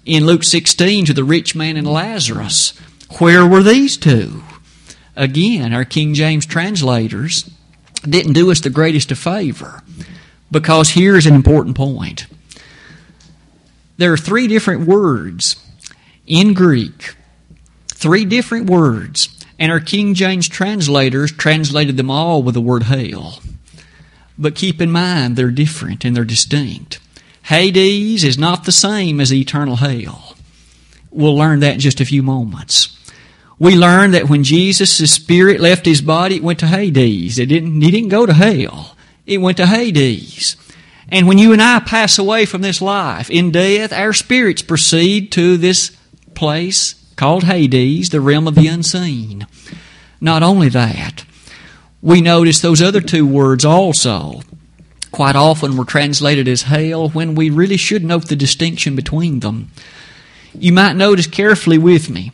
in 0.04 0.26
Luke 0.26 0.42
16 0.42 1.04
to 1.04 1.12
the 1.12 1.22
rich 1.22 1.54
man 1.54 1.76
and 1.76 1.87
Lazarus, 1.87 2.72
where 3.20 3.46
were 3.46 3.62
these 3.62 3.96
two? 3.96 4.42
Again, 5.14 5.72
our 5.72 5.85
King 5.85 6.14
James 6.14 6.44
translators 6.44 7.48
didn't 8.02 8.32
do 8.32 8.50
us 8.50 8.59
the 8.59 8.68
greatest 8.68 9.12
of 9.12 9.20
favor 9.20 9.85
because 10.50 10.90
here's 10.90 11.24
an 11.24 11.37
important 11.37 11.76
point. 11.76 12.26
There 13.96 14.12
are 14.12 14.16
three 14.18 14.48
different 14.48 14.88
words 14.88 15.54
in 16.26 16.52
Greek. 16.52 17.14
Three 17.87 18.24
different 18.24 18.68
words. 18.68 19.28
And 19.56 19.70
our 19.70 19.78
King 19.78 20.14
James 20.14 20.48
translators 20.48 21.30
translated 21.30 21.96
them 21.96 22.11
all 22.11 22.42
with 22.42 22.54
the 22.54 22.61
word 22.61 22.82
hell. 22.82 23.38
But 24.37 24.56
keep 24.56 24.80
in 24.80 24.90
mind, 24.90 25.37
they're 25.37 25.52
different 25.52 26.04
and 26.04 26.16
they're 26.16 26.24
distinct. 26.24 26.98
Hades 27.46 28.24
is 28.24 28.37
not 28.37 28.64
the 28.64 28.72
same 28.72 29.20
as 29.20 29.32
eternal 29.32 29.76
hell. 29.76 30.35
We'll 31.12 31.37
learn 31.37 31.61
that 31.61 31.74
in 31.74 31.80
just 31.80 32.00
a 32.00 32.04
few 32.04 32.20
moments. 32.20 32.98
We 33.59 33.76
learn 33.76 34.11
that 34.11 34.28
when 34.28 34.42
Jesus' 34.42 35.12
spirit 35.12 35.61
left 35.61 35.87
his 35.87 36.00
body, 36.00 36.37
it 36.37 36.42
went 36.42 36.59
to 36.59 36.66
Hades. 36.66 37.38
It 37.38 37.46
didn't, 37.46 37.80
he 37.80 37.92
didn't 37.92 38.09
go 38.09 38.26
to 38.26 38.32
hell. 38.32 38.96
It 39.26 39.38
went 39.38 39.59
to 39.59 39.66
Hades. 39.66 40.56
And 41.09 41.28
when 41.28 41.38
you 41.38 41.52
and 41.52 41.62
I 41.62 41.78
pass 41.78 42.18
away 42.18 42.46
from 42.46 42.62
this 42.62 42.82
life, 42.82 43.30
in 43.30 43.52
death, 43.52 43.92
our 43.92 44.12
spirits 44.12 44.62
proceed 44.62 45.30
to 45.32 45.56
this 45.56 45.96
place 46.35 46.94
called 47.14 47.44
Hades, 47.44 48.11
the 48.11 48.20
realm 48.20 48.48
of 48.48 48.56
the 48.56 48.66
unseen. 48.66 49.46
Not 50.20 50.42
only 50.42 50.68
that, 50.70 51.24
we 52.02 52.20
notice 52.20 52.61
those 52.61 52.82
other 52.82 53.00
two 53.00 53.24
words 53.24 53.64
also 53.64 54.42
quite 55.16 55.35
often 55.35 55.79
were 55.79 55.85
translated 55.87 56.46
as 56.46 56.64
hell 56.64 57.09
when 57.09 57.35
we 57.35 57.48
really 57.48 57.79
should 57.79 58.05
note 58.05 58.29
the 58.29 58.37
distinction 58.37 58.94
between 58.94 59.40
them. 59.40 59.70
You 60.52 60.74
might 60.74 60.92
notice 60.92 61.26
carefully 61.26 61.79
with 61.79 62.11
me 62.11 62.33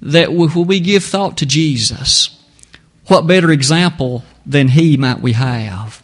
that 0.00 0.32
when 0.32 0.66
we 0.66 0.80
give 0.80 1.04
thought 1.04 1.36
to 1.36 1.44
Jesus, 1.44 2.42
what 3.08 3.26
better 3.26 3.50
example 3.50 4.24
than 4.46 4.68
he 4.68 4.96
might 4.96 5.20
we 5.20 5.34
have? 5.34 6.02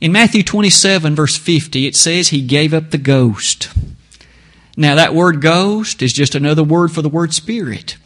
In 0.00 0.10
Matthew 0.10 0.42
27, 0.42 1.14
verse 1.14 1.36
50, 1.36 1.86
it 1.86 1.94
says 1.94 2.28
he 2.28 2.42
gave 2.42 2.74
up 2.74 2.90
the 2.90 2.98
ghost. 2.98 3.70
Now, 4.76 4.96
that 4.96 5.14
word 5.14 5.40
ghost 5.40 6.02
is 6.02 6.12
just 6.12 6.34
another 6.34 6.64
word 6.64 6.90
for 6.90 7.02
the 7.02 7.08
word 7.08 7.32
spirit. 7.32 7.98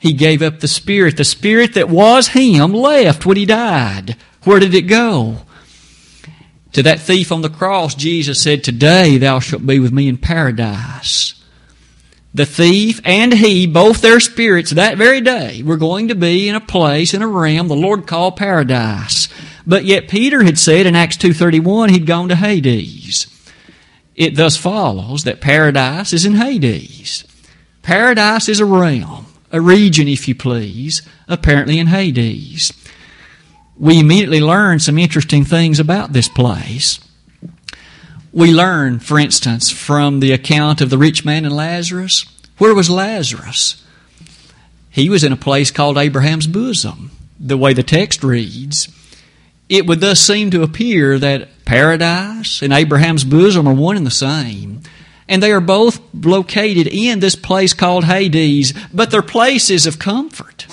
He 0.00 0.12
gave 0.12 0.42
up 0.42 0.58
the 0.58 0.66
spirit. 0.66 1.18
The 1.18 1.24
spirit 1.24 1.74
that 1.74 1.88
was 1.88 2.28
him 2.28 2.72
left 2.72 3.24
when 3.24 3.36
he 3.36 3.46
died. 3.46 4.16
Where 4.42 4.58
did 4.58 4.74
it 4.74 4.82
go? 4.82 5.42
To 6.72 6.82
that 6.82 7.00
thief 7.00 7.32
on 7.32 7.42
the 7.42 7.48
cross, 7.48 7.94
Jesus 7.94 8.42
said, 8.42 8.62
Today 8.62 9.18
thou 9.18 9.40
shalt 9.40 9.66
be 9.66 9.78
with 9.78 9.92
me 9.92 10.08
in 10.08 10.18
paradise. 10.18 11.34
The 12.34 12.46
thief 12.46 13.00
and 13.04 13.32
he, 13.32 13.66
both 13.66 14.02
their 14.02 14.20
spirits, 14.20 14.72
that 14.72 14.98
very 14.98 15.20
day, 15.20 15.62
were 15.62 15.78
going 15.78 16.08
to 16.08 16.14
be 16.14 16.48
in 16.48 16.54
a 16.54 16.60
place, 16.60 17.14
in 17.14 17.22
a 17.22 17.26
realm 17.26 17.68
the 17.68 17.74
Lord 17.74 18.06
called 18.06 18.36
paradise. 18.36 19.28
But 19.66 19.84
yet 19.84 20.08
Peter 20.08 20.44
had 20.44 20.58
said 20.58 20.86
in 20.86 20.94
Acts 20.94 21.16
2.31 21.16 21.90
he'd 21.90 22.06
gone 22.06 22.28
to 22.28 22.36
Hades. 22.36 23.26
It 24.14 24.36
thus 24.36 24.56
follows 24.56 25.24
that 25.24 25.40
paradise 25.40 26.12
is 26.12 26.26
in 26.26 26.34
Hades. 26.34 27.24
Paradise 27.82 28.48
is 28.48 28.60
a 28.60 28.64
realm, 28.66 29.26
a 29.50 29.60
region, 29.60 30.08
if 30.08 30.28
you 30.28 30.34
please, 30.34 31.02
apparently 31.28 31.78
in 31.78 31.86
Hades. 31.86 32.72
We 33.78 34.00
immediately 34.00 34.40
learn 34.40 34.80
some 34.80 34.98
interesting 34.98 35.44
things 35.44 35.78
about 35.78 36.12
this 36.12 36.28
place. 36.28 36.98
We 38.32 38.52
learn, 38.52 38.98
for 38.98 39.18
instance, 39.18 39.70
from 39.70 40.20
the 40.20 40.32
account 40.32 40.80
of 40.80 40.90
the 40.90 40.98
rich 40.98 41.24
man 41.24 41.44
and 41.44 41.54
Lazarus. 41.54 42.26
Where 42.58 42.74
was 42.74 42.90
Lazarus? 42.90 43.84
He 44.90 45.08
was 45.08 45.22
in 45.22 45.32
a 45.32 45.36
place 45.36 45.70
called 45.70 45.96
Abraham's 45.96 46.48
bosom, 46.48 47.12
the 47.38 47.56
way 47.56 47.72
the 47.72 47.84
text 47.84 48.24
reads. 48.24 48.88
It 49.68 49.86
would 49.86 50.00
thus 50.00 50.18
seem 50.20 50.50
to 50.50 50.62
appear 50.62 51.18
that 51.18 51.64
paradise 51.64 52.62
and 52.62 52.72
Abraham's 52.72 53.24
bosom 53.24 53.68
are 53.68 53.74
one 53.74 53.96
and 53.96 54.06
the 54.06 54.10
same. 54.10 54.80
And 55.28 55.42
they 55.42 55.52
are 55.52 55.60
both 55.60 56.00
located 56.14 56.86
in 56.86 57.20
this 57.20 57.36
place 57.36 57.74
called 57.74 58.04
Hades, 58.04 58.72
but 58.92 59.10
they're 59.10 59.22
places 59.22 59.86
of 59.86 59.98
comfort. 59.98 60.66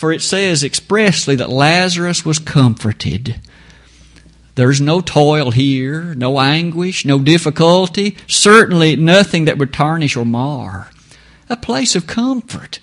For 0.00 0.14
it 0.14 0.22
says 0.22 0.64
expressly 0.64 1.36
that 1.36 1.50
Lazarus 1.50 2.24
was 2.24 2.38
comforted. 2.38 3.38
There's 4.54 4.80
no 4.80 5.02
toil 5.02 5.50
here, 5.50 6.14
no 6.14 6.40
anguish, 6.40 7.04
no 7.04 7.18
difficulty, 7.18 8.16
certainly 8.26 8.96
nothing 8.96 9.44
that 9.44 9.58
would 9.58 9.74
tarnish 9.74 10.16
or 10.16 10.24
mar. 10.24 10.90
A 11.50 11.56
place 11.58 11.94
of 11.94 12.06
comfort. 12.06 12.80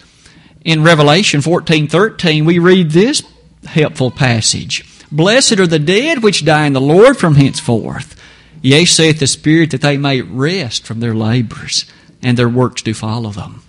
In 0.64 0.84
Revelation 0.84 1.42
14:13 1.42 2.46
we 2.46 2.60
read 2.60 2.92
this 2.92 3.24
helpful 3.66 4.12
passage. 4.12 4.86
Blessed 5.12 5.60
are 5.60 5.66
the 5.66 5.80
dead 5.80 6.22
which 6.22 6.46
die 6.46 6.68
in 6.68 6.74
the 6.74 6.80
Lord 6.80 7.18
from 7.18 7.34
henceforth. 7.34 8.16
Yea, 8.62 8.86
saith 8.86 9.18
the 9.18 9.26
Spirit, 9.26 9.72
that 9.72 9.82
they 9.82 9.98
may 9.98 10.22
rest 10.22 10.86
from 10.86 11.00
their 11.00 11.16
labors, 11.16 11.86
and 12.22 12.38
their 12.38 12.48
works 12.48 12.84
do 12.84 12.94
follow 12.94 13.32
them. 13.32 13.64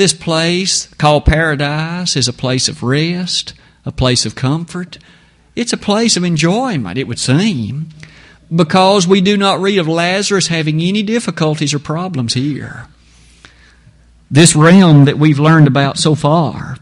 This 0.00 0.14
place, 0.14 0.86
called 0.94 1.26
paradise, 1.26 2.16
is 2.16 2.26
a 2.26 2.32
place 2.32 2.68
of 2.68 2.82
rest, 2.82 3.52
a 3.84 3.92
place 3.92 4.24
of 4.24 4.34
comfort, 4.34 4.96
it's 5.54 5.74
a 5.74 5.76
place 5.76 6.16
of 6.16 6.24
enjoyment, 6.24 6.96
it 6.96 7.06
would 7.06 7.18
seem, 7.18 7.90
because 8.50 9.06
we 9.06 9.20
do 9.20 9.36
not 9.36 9.60
read 9.60 9.76
of 9.76 9.86
Lazarus 9.86 10.46
having 10.46 10.80
any 10.80 11.02
difficulties 11.02 11.74
or 11.74 11.78
problems 11.78 12.32
here. 12.32 12.86
This 14.30 14.56
realm 14.56 15.04
that 15.04 15.18
we've 15.18 15.38
learned 15.38 15.66
about 15.66 15.98
so 15.98 16.14
far, 16.14 16.78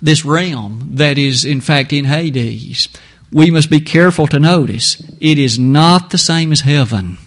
this 0.00 0.24
realm 0.24 0.92
that 0.92 1.18
is 1.18 1.44
in 1.44 1.60
fact 1.60 1.92
in 1.92 2.06
Hades, 2.06 2.88
we 3.30 3.50
must 3.50 3.68
be 3.68 3.80
careful 3.80 4.26
to 4.28 4.40
notice 4.40 5.02
it 5.20 5.36
is 5.36 5.58
not 5.58 6.08
the 6.08 6.16
same 6.16 6.52
as 6.52 6.62
heaven. 6.62 7.18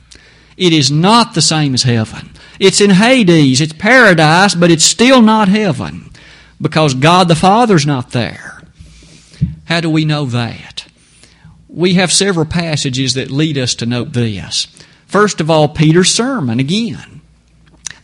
It 0.58 0.74
is 0.74 0.89
not 0.89 1.36
the 1.36 1.44
same 1.44 1.76
as 1.76 1.84
heaven. 1.84 2.32
It's 2.60 2.82
in 2.82 2.89
Hades, 2.89 3.62
it's 3.62 3.74
paradise, 3.74 4.54
but 4.54 4.69
it's 4.69 4.84
still 4.84 5.22
not 5.22 5.48
heaven 5.48 6.12
because 6.62 6.93
God 6.93 7.28
the 7.28 7.36
Father's 7.36 7.86
not 7.86 8.12
there. 8.12 8.62
How 9.65 9.80
do 9.80 9.89
we 9.89 10.04
know 10.04 10.26
that? 10.26 10.86
We 11.69 11.93
have 11.93 12.12
several 12.12 12.45
passages 12.45 13.13
that 13.13 13.32
lead 13.32 13.58
us 13.58 13.76
to 13.76 13.86
note 13.86 14.13
this. 14.13 14.67
First 15.06 15.39
of 15.39 15.50
all, 15.50 15.69
Peter's 15.69 16.12
sermon 16.12 16.60
again. 16.60 17.22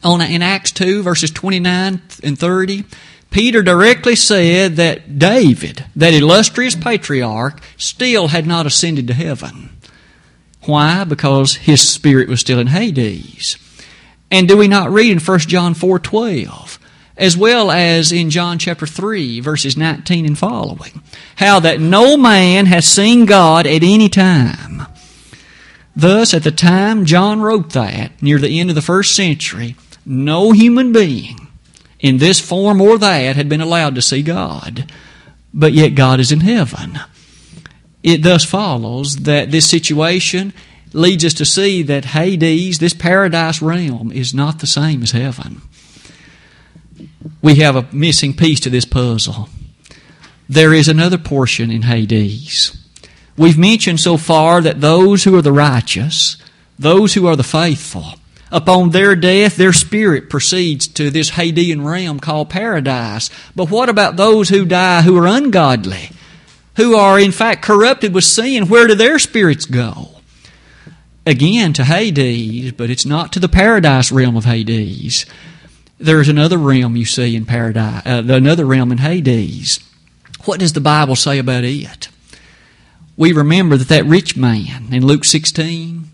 On, 0.04 0.22
in 0.22 0.42
Acts 0.42 0.72
2, 0.72 1.02
verses 1.02 1.32
29 1.32 2.02
and 2.24 2.40
30, 2.40 2.86
Peter 3.32 3.64
directly 3.64 4.16
said 4.16 4.76
that 4.76 5.18
David, 5.20 5.86
that 5.96 6.14
illustrious 6.14 6.76
patriarch, 6.76 7.60
still 7.76 8.28
had 8.28 8.46
not 8.46 8.68
ascended 8.68 9.08
to 9.08 9.14
heaven. 9.14 9.76
Why? 10.62 11.04
Because 11.04 11.56
his 11.56 11.82
spirit 11.82 12.30
was 12.30 12.40
still 12.40 12.60
in 12.60 12.68
Hades. 12.68 13.58
And 14.32 14.48
do 14.48 14.58
we 14.58 14.68
not 14.68 14.92
read 14.92 15.12
in 15.12 15.20
1 15.20 15.40
John 15.40 15.74
4 15.74 16.00
12? 16.00 16.80
as 17.18 17.38
well 17.38 17.72
as 17.72 18.12
in 18.12 18.30
John 18.30 18.60
chapter 18.60 18.86
3, 18.86 19.40
verses 19.40 19.78
19 19.78 20.26
and 20.26 20.38
following. 20.38 21.02
How 21.38 21.60
that 21.62 21.80
no 21.80 22.18
man 22.18 22.66
has 22.66 22.86
seen 22.86 23.26
God 23.26 23.66
at 23.66 23.84
any 23.84 24.10
time. 24.10 24.86
Thus, 25.96 26.34
at 26.34 26.44
the 26.44 26.52
time 26.52 27.06
John 27.06 27.40
wrote 27.40 27.70
that, 27.72 28.22
near 28.22 28.38
the 28.38 28.60
end 28.60 28.70
of 28.70 28.76
the 28.76 28.82
first 28.82 29.16
century, 29.16 29.76
no 30.06 30.52
human 30.52 30.92
being 30.92 31.48
in 32.00 32.18
this 32.18 32.40
form 32.40 32.82
or 32.82 32.98
that 32.98 33.38
had 33.38 33.48
been 33.48 33.62
allowed 33.62 33.96
to 33.96 34.02
see 34.02 34.22
God. 34.22 34.92
But 35.54 35.72
yet 35.72 35.96
God 35.96 36.20
is 36.20 36.34
in 36.34 36.42
heaven. 36.42 37.00
It 38.04 38.24
thus 38.24 38.44
follows 38.44 39.16
that 39.18 39.52
this 39.52 39.70
situation 39.70 40.54
leads 40.96 41.26
us 41.26 41.34
to 41.36 41.46
see 41.46 41.84
that 41.84 42.06
Hades, 42.06 42.80
this 42.80 42.94
paradise 42.94 43.62
realm, 43.62 44.12
is 44.12 44.34
not 44.34 44.60
the 44.60 44.68
same 44.68 45.04
as 45.04 45.12
heaven 45.12 45.62
we 47.42 47.56
have 47.56 47.76
a 47.76 47.88
missing 47.92 48.34
piece 48.34 48.60
to 48.62 48.70
this 48.70 48.86
puzzle. 48.86 49.50
There 50.48 50.74
is 50.74 50.88
another 50.88 51.18
portion 51.18 51.72
in 51.72 51.84
Hades. 51.84 52.76
We've 53.38 53.58
mentioned 53.58 54.00
so 54.00 54.18
far 54.18 54.62
that 54.62 54.82
those 54.82 55.24
who 55.24 55.36
are 55.38 55.42
the 55.42 55.52
righteous, 55.52 56.38
those 56.80 57.14
who 57.14 57.28
are 57.28 57.36
the 57.36 57.44
faithful, 57.44 58.06
upon 58.52 58.90
their 58.92 59.16
death, 59.16 59.58
their 59.58 59.74
spirit 59.74 60.30
proceeds 60.30 60.88
to 60.88 61.10
this 61.10 61.32
Hadean 61.32 61.86
realm 61.86 62.20
called 62.20 62.50
paradise. 62.50 63.30
But 63.56 63.70
what 63.70 63.90
about 63.90 64.16
those 64.16 64.50
who 64.50 64.66
die 64.66 65.02
who 65.02 65.18
are 65.18 65.28
ungodly, 65.28 66.10
who 66.78 66.96
are 66.96 67.20
in 67.20 67.32
fact 67.32 67.64
corrupted 67.64 68.14
with 68.14 68.24
sin? 68.24 68.70
Where 68.70 68.88
do 68.88 68.96
their 68.96 69.20
spirits 69.20 69.66
go? 69.66 70.15
Again, 71.26 71.74
to 71.74 71.84
Hades, 71.84 72.72
but 72.74 72.90
it's 72.90 73.06
not 73.06 73.34
to 73.34 73.40
the 73.40 73.50
paradise 73.50 74.12
realm 74.12 74.38
of 74.38 74.46
Hades. 74.46 75.26
There's 75.98 76.30
another 76.30 76.58
realm 76.58 76.96
you 76.96 77.06
see 77.06 77.36
in 77.36 77.46
paradise, 77.46 78.06
uh, 78.06 78.24
another 78.28 78.66
realm 78.66 78.92
in 78.92 79.00
Hades. 79.00 79.80
What 80.44 80.60
does 80.60 80.74
the 80.74 80.82
Bible 80.82 81.16
say 81.16 81.40
about 81.40 81.64
it? 81.64 82.10
We 83.18 83.32
remember 83.32 83.78
that 83.78 83.88
that 83.88 84.06
rich 84.06 84.38
man 84.38 84.94
in 84.94 85.06
Luke 85.06 85.26
16, 85.26 86.10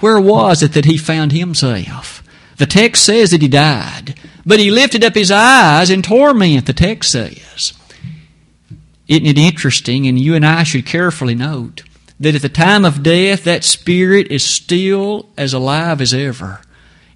where 0.00 0.20
was 0.20 0.62
it 0.62 0.72
that 0.72 0.84
he 0.86 0.96
found 0.96 1.32
himself? 1.32 2.22
The 2.56 2.66
text 2.66 3.04
says 3.04 3.32
that 3.32 3.42
he 3.42 3.48
died, 3.48 4.14
but 4.46 4.60
he 4.60 4.70
lifted 4.70 5.04
up 5.04 5.14
his 5.14 5.30
eyes 5.30 5.90
in 5.90 6.00
torment, 6.00 6.66
the 6.66 6.72
text 6.72 7.10
says. 7.10 7.72
Isn't 9.08 9.26
it 9.26 9.36
interesting? 9.36 10.06
And 10.06 10.18
you 10.18 10.34
and 10.34 10.46
I 10.46 10.62
should 10.62 10.86
carefully 10.86 11.34
note 11.34 11.82
that 12.24 12.34
at 12.34 12.42
the 12.42 12.48
time 12.48 12.84
of 12.84 13.02
death, 13.02 13.44
that 13.44 13.64
spirit 13.64 14.28
is 14.30 14.44
still 14.44 15.28
as 15.36 15.54
alive 15.54 16.00
as 16.00 16.12
ever. 16.12 16.60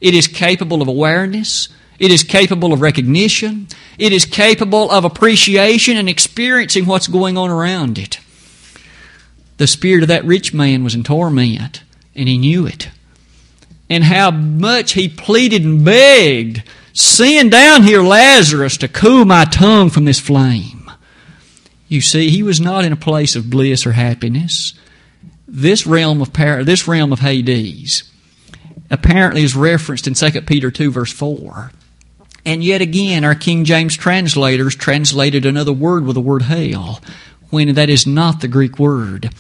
It 0.01 0.15
is 0.15 0.29
capable 0.29 0.81
of 0.81 0.89
awareness. 0.89 1.69
It 1.99 2.11
is 2.11 2.23
capable 2.23 2.73
of 2.73 2.81
recognition. 2.81 3.67
It 3.99 4.13
is 4.13 4.25
capable 4.25 4.91
of 4.91 5.05
appreciation 5.05 5.97
and 5.97 6.09
experiencing 6.09 6.87
what's 6.87 7.09
going 7.09 7.37
on 7.37 7.51
around 7.51 7.99
it. 7.99 8.21
The 9.57 9.67
spirit 9.67 10.03
of 10.03 10.09
that 10.09 10.25
rich 10.25 10.55
man 10.55 10.85
was 10.85 10.95
in 10.95 11.03
torment, 11.03 11.83
and 12.15 12.29
he 12.29 12.39
knew 12.39 12.67
it. 12.67 12.91
And 13.91 14.05
how 14.05 14.31
much 14.31 14.93
he 14.93 15.09
pleaded 15.09 15.65
and 15.65 15.85
begged 15.85 16.63
Send 16.99 17.53
down 17.53 17.85
here 17.85 18.03
Lazarus 18.03 18.77
to 18.79 18.89
cool 18.89 19.25
my 19.25 19.45
tongue 19.45 19.89
from 19.89 20.05
this 20.05 20.19
flame. 20.19 20.91
You 21.87 22.01
see, 22.01 22.29
he 22.29 22.43
was 22.43 22.61
not 22.61 22.85
in 22.85 22.93
a 22.93 22.97
place 22.97 23.37
of 23.37 23.49
bliss 23.49 23.87
or 23.87 23.93
happiness. 23.93 24.75
This 25.51 25.87
realm 25.87 26.21
of 26.21 26.31
this 26.35 26.87
realm 26.87 27.11
of 27.11 27.21
Hades 27.21 28.03
apparently 28.91 29.43
is 29.43 29.57
referenced 29.57 30.07
in 30.07 30.13
2 30.13 30.43
Peter 30.43 30.71
2 30.71 30.91
verse 30.91 31.13
4. 31.13 31.73
And 32.45 32.63
yet 32.63 32.83
again, 32.83 33.25
our 33.25 33.35
King 33.35 33.65
James 33.65 33.97
translators 33.97 34.77
translated 34.77 35.47
another 35.47 35.73
word 35.73 36.05
with 36.05 36.15
the 36.15 36.21
word 36.21 36.43
hell, 36.43 37.01
when 37.49 37.75
that 37.75 37.89
is 37.89 38.07
not 38.07 38.41
the 38.41 38.49
Greek 38.49 38.79
word. 38.79 39.31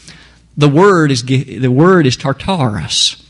The 0.56 0.68
word 0.68 1.10
is, 1.10 1.22
the 1.24 1.68
word 1.68 2.06
is 2.06 2.16
Tartarus. 2.16 3.22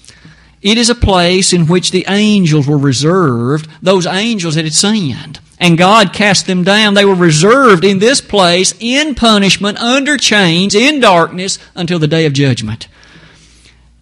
It 0.61 0.77
is 0.77 0.90
a 0.90 0.94
place 0.94 1.53
in 1.53 1.66
which 1.66 1.90
the 1.90 2.05
angels 2.09 2.66
were 2.66 2.79
reserved, 2.79 3.68
those 3.81 4.07
angels 4.07 4.57
that 4.57 4.64
had 4.64 4.75
sinned. 4.75 5.40
And 5.61 5.79
God 5.79 6.12
cast 6.12 6.47
them 6.47 6.62
down. 6.62 6.94
They 6.94 7.05
were 7.05 7.14
reserved 7.14 7.85
in 7.85 7.99
this 7.99 8.21
place 8.21 8.75
in 8.79 9.14
punishment, 9.14 9.79
under 9.79 10.16
chains, 10.16 10.75
in 10.75 11.01
darkness, 11.01 11.59
until 11.75 11.99
the 11.99 12.07
day 12.07 12.27
of 12.27 12.33
judgment. 12.33 12.88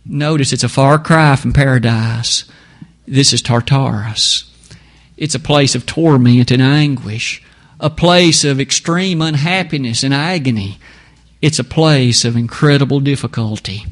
Notice 0.05 0.53
it's 0.53 0.64
a 0.64 0.69
far 0.69 0.99
cry 0.99 1.37
from 1.37 1.53
paradise. 1.53 2.45
This 3.07 3.33
is 3.33 3.42
Tartarus. 3.42 4.53
It's 5.16 5.35
a 5.35 5.40
place 5.40 5.75
of 5.75 5.87
torment 5.87 6.51
and 6.51 6.62
anguish, 6.62 7.42
a 7.81 7.88
place 7.88 8.45
of 8.45 8.61
extreme 8.61 9.23
unhappiness 9.23 10.03
and 10.03 10.12
agony. 10.12 10.79
It's 11.40 11.59
a 11.59 11.64
place 11.64 12.25
of 12.25 12.37
incredible 12.37 13.01
difficulty. 13.01 13.87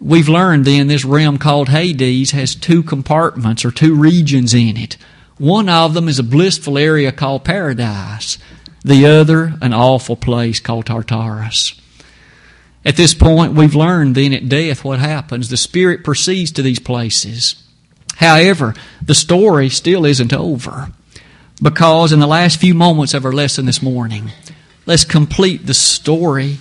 We've 0.00 0.28
learned 0.28 0.64
then 0.64 0.86
this 0.86 1.04
realm 1.04 1.38
called 1.38 1.68
Hades 1.70 2.30
has 2.30 2.54
two 2.54 2.82
compartments 2.82 3.64
or 3.64 3.72
two 3.72 3.94
regions 3.96 4.54
in 4.54 4.76
it. 4.76 4.96
One 5.38 5.68
of 5.68 5.94
them 5.94 6.08
is 6.08 6.18
a 6.18 6.24
blissful 6.24 6.78
area 6.78 7.10
called 7.10 7.44
paradise, 7.44 8.38
the 8.84 9.06
other, 9.06 9.54
an 9.60 9.72
awful 9.72 10.16
place 10.16 10.60
called 10.60 10.86
Tartarus. 10.86 11.80
At 12.84 12.96
this 12.96 13.12
point, 13.12 13.54
we've 13.54 13.74
learned 13.74 14.14
then 14.14 14.32
at 14.32 14.48
death 14.48 14.84
what 14.84 15.00
happens. 15.00 15.48
The 15.48 15.56
Spirit 15.56 16.04
proceeds 16.04 16.52
to 16.52 16.62
these 16.62 16.78
places. 16.78 17.62
However, 18.16 18.74
the 19.02 19.14
story 19.14 19.68
still 19.68 20.04
isn't 20.04 20.32
over 20.32 20.92
because 21.60 22.12
in 22.12 22.20
the 22.20 22.26
last 22.26 22.60
few 22.60 22.74
moments 22.74 23.14
of 23.14 23.24
our 23.24 23.32
lesson 23.32 23.66
this 23.66 23.82
morning, 23.82 24.30
let's 24.86 25.04
complete 25.04 25.66
the 25.66 25.74
story 25.74 26.58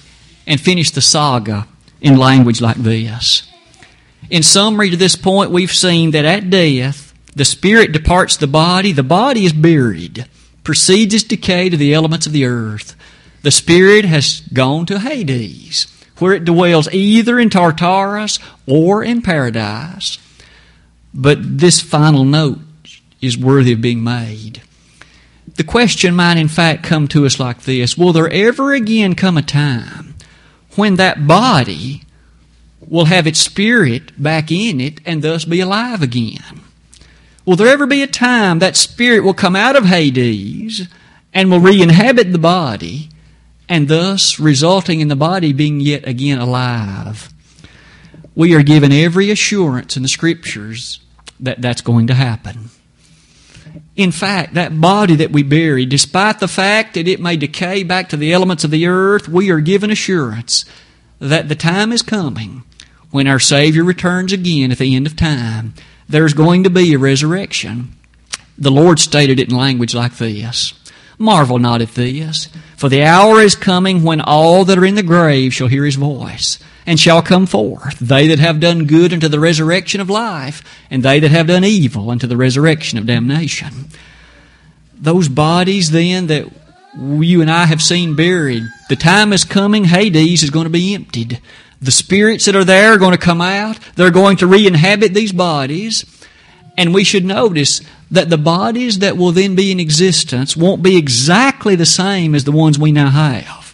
and 0.47 0.59
finish 0.59 0.91
the 0.91 1.01
saga 1.01 1.67
in 2.01 2.17
language 2.17 2.61
like 2.61 2.77
this. 2.77 3.51
In 4.29 4.43
summary, 4.43 4.89
to 4.89 4.97
this 4.97 5.15
point, 5.15 5.51
we've 5.51 5.73
seen 5.73 6.11
that 6.11 6.25
at 6.25 6.49
death, 6.49 7.13
the 7.35 7.45
spirit 7.45 7.91
departs 7.91 8.37
the 8.37 8.47
body, 8.47 8.91
the 8.91 9.03
body 9.03 9.45
is 9.45 9.53
buried, 9.53 10.27
proceeds 10.63 11.13
its 11.13 11.23
decay 11.23 11.69
to 11.69 11.77
the 11.77 11.93
elements 11.93 12.25
of 12.25 12.33
the 12.33 12.45
earth. 12.45 12.95
The 13.43 13.51
spirit 13.51 14.05
has 14.05 14.41
gone 14.51 14.85
to 14.87 14.99
Hades, 14.99 15.87
where 16.17 16.33
it 16.33 16.45
dwells 16.45 16.91
either 16.91 17.39
in 17.39 17.49
Tartarus 17.49 18.39
or 18.65 19.03
in 19.03 19.21
paradise. 19.21 20.17
But 21.13 21.59
this 21.59 21.79
final 21.79 22.25
note 22.25 22.59
is 23.21 23.37
worthy 23.37 23.73
of 23.73 23.81
being 23.81 24.03
made. 24.03 24.61
The 25.55 25.63
question 25.63 26.15
might, 26.15 26.37
in 26.37 26.49
fact, 26.49 26.83
come 26.83 27.07
to 27.09 27.25
us 27.25 27.39
like 27.39 27.61
this 27.61 27.97
Will 27.97 28.13
there 28.13 28.29
ever 28.29 28.73
again 28.73 29.15
come 29.15 29.37
a 29.37 29.41
time 29.41 30.06
when 30.77 30.95
that 30.95 31.27
body 31.27 32.03
will 32.79 33.05
have 33.05 33.27
its 33.27 33.39
spirit 33.39 34.11
back 34.21 34.51
in 34.51 34.79
it 34.79 34.99
and 35.05 35.21
thus 35.21 35.45
be 35.45 35.59
alive 35.59 36.01
again? 36.01 36.61
Will 37.45 37.55
there 37.55 37.67
ever 37.67 37.87
be 37.87 38.01
a 38.01 38.07
time 38.07 38.59
that 38.59 38.75
spirit 38.75 39.21
will 39.21 39.33
come 39.33 39.55
out 39.55 39.75
of 39.75 39.85
Hades 39.85 40.87
and 41.33 41.49
will 41.49 41.59
re 41.59 41.81
inhabit 41.81 42.31
the 42.31 42.37
body 42.37 43.09
and 43.69 43.87
thus 43.87 44.39
resulting 44.39 45.01
in 45.01 45.07
the 45.07 45.15
body 45.15 45.53
being 45.53 45.79
yet 45.79 46.07
again 46.07 46.39
alive? 46.39 47.33
we 48.37 48.53
are 48.53 48.61
given 48.61 48.91
every 48.91 49.31
assurance 49.31 49.97
in 49.97 50.03
the 50.03 50.07
Scriptures 50.07 50.99
that 51.39 51.59
that's 51.59 51.81
going 51.81 52.05
to 52.05 52.13
happen. 52.13 52.69
In 53.95 54.11
fact, 54.11 54.53
that 54.53 54.79
body 54.79 55.15
that 55.15 55.31
we 55.31 55.43
bury, 55.43 55.85
despite 55.85 56.39
the 56.39 56.47
fact 56.47 56.93
that 56.93 57.07
it 57.07 57.19
may 57.19 57.37
decay 57.37 57.83
back 57.83 58.09
to 58.09 58.17
the 58.17 58.33
elements 58.33 58.63
of 58.63 58.71
the 58.71 58.87
earth, 58.87 59.27
we 59.27 59.49
are 59.49 59.59
given 59.59 59.89
assurance 59.89 60.65
that 61.19 61.49
the 61.49 61.55
time 61.55 61.91
is 61.91 62.01
coming 62.01 62.63
when 63.11 63.27
our 63.27 63.39
Savior 63.39 63.83
returns 63.83 64.33
again 64.33 64.71
at 64.71 64.77
the 64.77 64.95
end 64.95 65.07
of 65.07 65.15
time. 65.15 65.73
There's 66.07 66.33
going 66.33 66.63
to 66.63 66.69
be 66.69 66.93
a 66.93 66.99
resurrection. 66.99 67.95
The 68.57 68.71
Lord 68.71 68.99
stated 68.99 69.39
it 69.39 69.49
in 69.49 69.55
language 69.55 69.95
like 69.95 70.17
this 70.17 70.73
Marvel 71.17 71.57
not 71.57 71.81
at 71.81 71.95
this, 71.95 72.47
for 72.75 72.89
the 72.89 73.03
hour 73.03 73.41
is 73.41 73.55
coming 73.55 74.03
when 74.03 74.21
all 74.21 74.65
that 74.65 74.77
are 74.77 74.85
in 74.85 74.95
the 74.95 75.03
grave 75.03 75.53
shall 75.53 75.67
hear 75.67 75.83
his 75.83 75.95
voice 75.95 76.59
and 76.87 76.99
shall 76.99 77.21
come 77.21 77.45
forth, 77.45 77.99
they 77.99 78.27
that 78.27 78.39
have 78.39 78.61
done 78.61 78.85
good 78.85 79.11
unto 79.11 79.27
the 79.27 79.39
resurrection 79.39 79.99
of 79.99 80.09
life, 80.09 80.63
and 80.89 81.03
they 81.03 81.19
that 81.19 81.31
have 81.31 81.47
done 81.47 81.65
evil 81.65 82.09
unto 82.09 82.25
the 82.25 82.37
resurrection 82.37 82.97
of 82.97 83.05
damnation. 83.05 83.89
Those 84.95 85.27
bodies 85.27 85.91
then 85.91 86.27
that 86.27 86.47
you 86.97 87.41
and 87.41 87.51
I 87.51 87.65
have 87.65 87.81
seen 87.83 88.15
buried, 88.15 88.63
the 88.87 88.95
time 88.95 89.33
is 89.33 89.43
coming, 89.43 89.83
Hades 89.83 90.41
is 90.41 90.49
going 90.49 90.63
to 90.63 90.71
be 90.71 90.95
emptied. 90.95 91.41
The 91.81 91.91
spirits 91.91 92.45
that 92.45 92.55
are 92.55 92.63
there 92.63 92.93
are 92.93 92.97
going 92.97 93.11
to 93.11 93.19
come 93.19 93.41
out. 93.41 93.77
They're 93.95 94.09
going 94.09 94.37
to 94.37 94.47
re-inhabit 94.47 95.13
these 95.13 95.31
bodies. 95.31 96.05
And 96.75 96.93
we 96.93 97.03
should 97.03 97.25
notice 97.25 97.81
that 98.09 98.29
the 98.29 98.37
bodies 98.37 98.99
that 98.99 99.17
will 99.17 99.31
then 99.31 99.55
be 99.55 99.71
in 99.71 99.79
existence 99.79 100.55
won't 100.55 100.81
be 100.81 100.97
exactly 100.97 101.75
the 101.75 101.85
same 101.85 102.33
as 102.33 102.45
the 102.45 102.51
ones 102.51 102.79
we 102.79 102.91
now 102.91 103.09
have. 103.09 103.66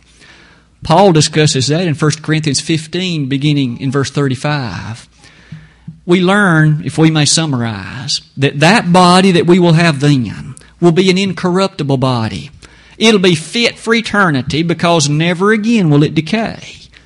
Paul 0.83 1.13
discusses 1.13 1.67
that 1.67 1.87
in 1.87 1.95
1 1.95 2.11
Corinthians 2.21 2.59
15, 2.59 3.29
beginning 3.29 3.79
in 3.79 3.91
verse 3.91 4.11
35. 4.11 5.07
We 6.05 6.21
learn, 6.21 6.83
if 6.85 6.97
we 6.97 7.09
may 7.09 7.25
summarize, 7.25 8.21
that 8.35 8.59
that 8.59 8.91
body 8.91 9.31
that 9.31 9.47
we 9.47 9.59
will 9.59 9.73
have 9.73 10.01
then 10.01 10.55
will 10.81 10.91
be 10.91 11.09
an 11.09 11.17
incorruptible 11.17 11.97
body. 11.97 12.51
It'll 12.97 13.21
be 13.21 13.35
fit 13.35 13.77
for 13.79 13.93
eternity 13.93 14.63
because 14.63 15.07
never 15.07 15.53
again 15.53 15.89
will 15.89 16.03
it 16.03 16.13
decay. 16.13 16.61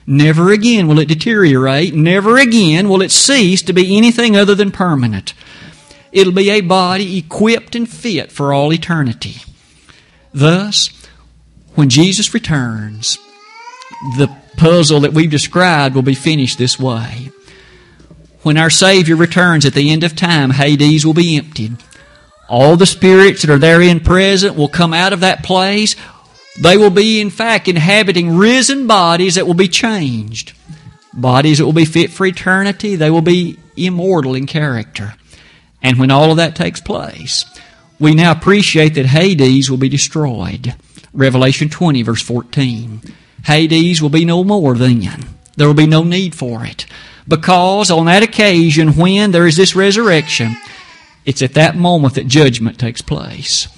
Never 0.07 0.51
again 0.51 0.87
will 0.87 0.99
it 0.99 1.09
deteriorate. 1.09 1.93
Never 1.93 2.37
again 2.37 2.89
will 2.89 3.01
it 3.01 3.11
cease 3.11 3.61
to 3.63 3.73
be 3.73 3.97
anything 3.97 4.35
other 4.35 4.55
than 4.55 4.71
permanent. 4.71 5.33
It'll 6.11 6.33
be 6.33 6.49
a 6.49 6.61
body 6.61 7.17
equipped 7.17 7.75
and 7.75 7.87
fit 7.87 8.31
for 8.31 8.53
all 8.53 8.73
eternity. 8.73 9.41
Thus, 10.33 10.89
when 11.75 11.89
Jesus 11.89 12.33
returns, 12.33 13.19
the 14.17 14.29
puzzle 14.57 15.01
that 15.01 15.13
we've 15.13 15.29
described 15.29 15.95
will 15.95 16.01
be 16.01 16.15
finished 16.15 16.57
this 16.57 16.79
way. 16.79 17.31
When 18.43 18.57
our 18.57 18.69
Savior 18.69 19.15
returns 19.15 19.65
at 19.65 19.73
the 19.73 19.91
end 19.91 20.03
of 20.03 20.15
time, 20.15 20.51
Hades 20.51 21.05
will 21.05 21.13
be 21.13 21.37
emptied. 21.37 21.77
All 22.49 22.75
the 22.75 22.85
spirits 22.85 23.41
that 23.41 23.51
are 23.51 23.57
therein 23.57 23.99
present 23.99 24.55
will 24.55 24.69
come 24.69 24.93
out 24.93 25.13
of 25.13 25.19
that 25.19 25.43
place. 25.43 25.95
They 26.61 26.77
will 26.77 26.89
be, 26.89 27.19
in 27.19 27.29
fact, 27.29 27.67
inhabiting 27.67 28.37
risen 28.37 28.87
bodies 28.87 29.35
that 29.35 29.45
will 29.45 29.53
be 29.53 29.67
changed. 29.67 30.53
Bodies 31.13 31.57
that 31.57 31.65
will 31.65 31.73
be 31.73 31.85
fit 31.85 32.09
for 32.09 32.25
eternity. 32.25 32.95
They 32.95 33.09
will 33.09 33.21
be 33.21 33.59
immortal 33.75 34.33
in 34.33 34.45
character. 34.45 35.15
And 35.81 35.99
when 35.99 36.11
all 36.11 36.31
of 36.31 36.37
that 36.37 36.55
takes 36.55 36.79
place, 36.79 37.45
we 37.99 38.15
now 38.15 38.31
appreciate 38.31 38.95
that 38.95 39.07
Hades 39.07 39.69
will 39.69 39.77
be 39.77 39.89
destroyed. 39.89 40.75
Revelation 41.13 41.69
20, 41.69 42.01
verse 42.03 42.21
14. 42.21 43.01
Hades 43.47 44.01
will 44.01 44.09
be 44.09 44.25
no 44.25 44.43
more 44.43 44.75
then. 44.75 45.25
There 45.55 45.67
will 45.67 45.73
be 45.73 45.87
no 45.87 46.03
need 46.03 46.35
for 46.35 46.65
it. 46.65 46.85
Because 47.25 47.89
on 47.89 48.05
that 48.05 48.21
occasion, 48.21 48.97
when 48.97 49.31
there 49.31 49.47
is 49.47 49.55
this 49.55 49.73
resurrection, 49.73 50.57
it's 51.25 51.41
at 51.41 51.53
that 51.53 51.77
moment 51.77 52.15
that 52.15 52.27
judgment 52.27 52.77
takes 52.77 53.01
place. 53.01 53.69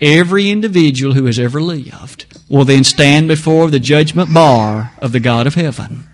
Every 0.00 0.50
individual 0.50 1.14
who 1.14 1.26
has 1.26 1.36
ever 1.36 1.60
lived 1.60 2.26
will 2.48 2.64
then 2.64 2.84
stand 2.84 3.26
before 3.26 3.68
the 3.70 3.80
judgment 3.80 4.32
bar 4.32 4.92
of 4.98 5.10
the 5.10 5.18
God 5.18 5.48
of 5.48 5.56
heaven. 5.56 6.04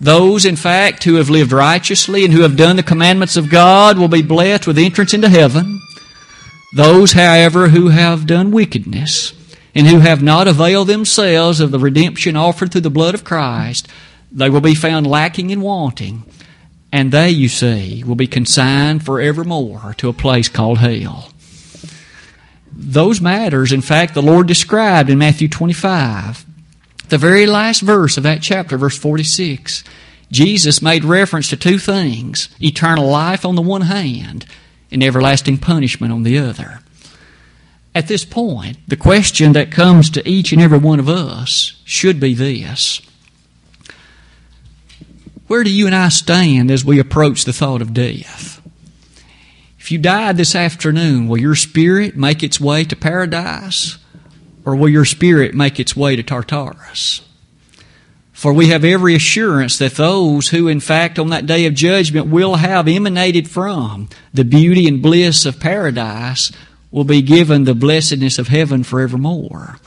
Those, 0.00 0.46
in 0.46 0.56
fact, 0.56 1.04
who 1.04 1.16
have 1.16 1.28
lived 1.28 1.52
righteously 1.52 2.24
and 2.24 2.32
who 2.32 2.40
have 2.40 2.56
done 2.56 2.76
the 2.76 2.82
commandments 2.82 3.36
of 3.36 3.50
God 3.50 3.98
will 3.98 4.08
be 4.08 4.22
blessed 4.22 4.66
with 4.66 4.78
entrance 4.78 5.12
into 5.12 5.28
heaven. 5.28 5.82
Those, 6.74 7.12
however, 7.12 7.68
who 7.68 7.88
have 7.88 8.26
done 8.26 8.52
wickedness 8.52 9.34
and 9.74 9.86
who 9.86 10.00
have 10.00 10.22
not 10.22 10.48
availed 10.48 10.88
themselves 10.88 11.60
of 11.60 11.70
the 11.70 11.78
redemption 11.78 12.36
offered 12.36 12.72
through 12.72 12.82
the 12.82 12.90
blood 12.90 13.14
of 13.14 13.24
Christ, 13.24 13.88
they 14.30 14.50
will 14.50 14.60
be 14.60 14.74
found 14.74 15.06
lacking 15.06 15.50
and 15.50 15.62
wanting. 15.62 16.24
And 16.90 17.10
they, 17.10 17.30
you 17.30 17.48
see, 17.48 18.04
will 18.04 18.14
be 18.14 18.26
consigned 18.26 19.04
forevermore 19.04 19.94
to 19.96 20.08
a 20.10 20.14
place 20.14 20.48
called 20.48 20.78
hell. 20.78 21.30
Those 22.70 23.20
matters, 23.20 23.72
in 23.72 23.80
fact, 23.80 24.14
the 24.14 24.22
Lord 24.22 24.46
described 24.46 25.08
in 25.08 25.18
Matthew 25.18 25.48
25. 25.48 26.44
The 27.08 27.18
very 27.18 27.46
last 27.46 27.80
verse 27.80 28.16
of 28.16 28.22
that 28.22 28.42
chapter, 28.42 28.78
verse 28.78 28.96
46, 28.96 29.84
Jesus 30.30 30.80
made 30.80 31.04
reference 31.04 31.48
to 31.50 31.56
two 31.56 31.78
things 31.78 32.48
eternal 32.60 33.06
life 33.08 33.44
on 33.44 33.54
the 33.54 33.62
one 33.62 33.82
hand, 33.82 34.46
and 34.90 35.02
everlasting 35.02 35.58
punishment 35.58 36.12
on 36.12 36.22
the 36.22 36.38
other. 36.38 36.80
At 37.94 38.08
this 38.08 38.24
point, 38.24 38.78
the 38.88 38.96
question 38.96 39.52
that 39.52 39.70
comes 39.70 40.08
to 40.10 40.26
each 40.28 40.52
and 40.52 40.62
every 40.62 40.78
one 40.78 40.98
of 40.98 41.08
us 41.08 41.80
should 41.84 42.18
be 42.18 42.34
this 42.34 43.02
Where 45.46 45.62
do 45.62 45.70
you 45.70 45.86
and 45.86 45.94
I 45.94 46.08
stand 46.08 46.70
as 46.70 46.84
we 46.84 46.98
approach 46.98 47.44
the 47.44 47.52
thought 47.52 47.82
of 47.82 47.92
death? 47.92 48.60
If 49.78 49.90
you 49.90 49.98
died 49.98 50.36
this 50.36 50.54
afternoon, 50.54 51.28
will 51.28 51.40
your 51.40 51.56
spirit 51.56 52.16
make 52.16 52.42
its 52.42 52.60
way 52.60 52.84
to 52.84 52.96
paradise, 52.96 53.98
or 54.64 54.76
will 54.76 54.88
your 54.88 55.04
spirit 55.04 55.54
make 55.54 55.78
its 55.78 55.96
way 55.96 56.16
to 56.16 56.22
Tartarus? 56.22 57.20
For 58.32 58.52
we 58.52 58.68
have 58.68 58.84
every 58.84 59.14
assurance 59.14 59.78
that 59.78 59.94
those 59.94 60.48
who, 60.48 60.66
in 60.66 60.80
fact, 60.80 61.18
on 61.18 61.28
that 61.28 61.46
day 61.46 61.66
of 61.66 61.74
judgment 61.74 62.28
will 62.28 62.56
have 62.56 62.88
emanated 62.88 63.50
from 63.50 64.08
the 64.32 64.44
beauty 64.44 64.88
and 64.88 65.02
bliss 65.02 65.44
of 65.44 65.60
paradise 65.60 66.50
will 66.92 67.04
be 67.04 67.22
given 67.22 67.64
the 67.64 67.74
blessedness 67.74 68.38
of 68.38 68.48
heaven 68.48 68.84
forevermore. 68.84 69.78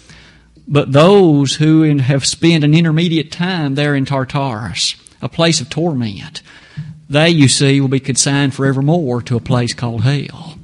But 0.67 0.91
those 0.91 1.55
who 1.55 1.83
have 1.99 2.25
spent 2.25 2.63
an 2.63 2.73
intermediate 2.73 3.31
time 3.31 3.75
there 3.75 3.95
in 3.95 4.05
Tartarus, 4.05 4.95
a 5.21 5.29
place 5.29 5.61
of 5.61 5.69
torment, 5.69 6.41
they, 7.07 7.29
you 7.29 7.47
see, 7.47 7.79
will 7.79 7.87
be 7.87 7.99
consigned 7.99 8.55
forevermore 8.55 9.21
to 9.21 9.37
a 9.37 9.39
place 9.39 9.73
called 9.73 10.01
hell. 10.01 10.57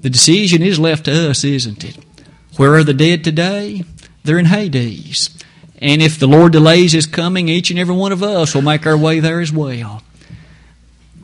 The 0.00 0.10
decision 0.10 0.62
is 0.62 0.80
left 0.80 1.04
to 1.04 1.30
us, 1.30 1.44
isn't 1.44 1.84
it? 1.84 1.98
Where 2.56 2.74
are 2.74 2.84
the 2.84 2.94
dead 2.94 3.22
today? 3.22 3.84
They're 4.24 4.38
in 4.38 4.46
Hades. 4.46 5.30
And 5.78 6.00
if 6.00 6.18
the 6.18 6.26
Lord 6.26 6.52
delays 6.52 6.92
His 6.92 7.06
coming, 7.06 7.48
each 7.48 7.70
and 7.70 7.78
every 7.78 7.94
one 7.94 8.12
of 8.12 8.22
us 8.22 8.54
will 8.54 8.62
make 8.62 8.86
our 8.86 8.96
way 8.96 9.20
there 9.20 9.40
as 9.40 9.52
well. 9.52 10.02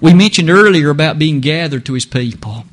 We 0.00 0.14
mentioned 0.14 0.50
earlier 0.50 0.90
about 0.90 1.18
being 1.18 1.40
gathered 1.40 1.86
to 1.86 1.94
His 1.94 2.04
people. 2.06 2.64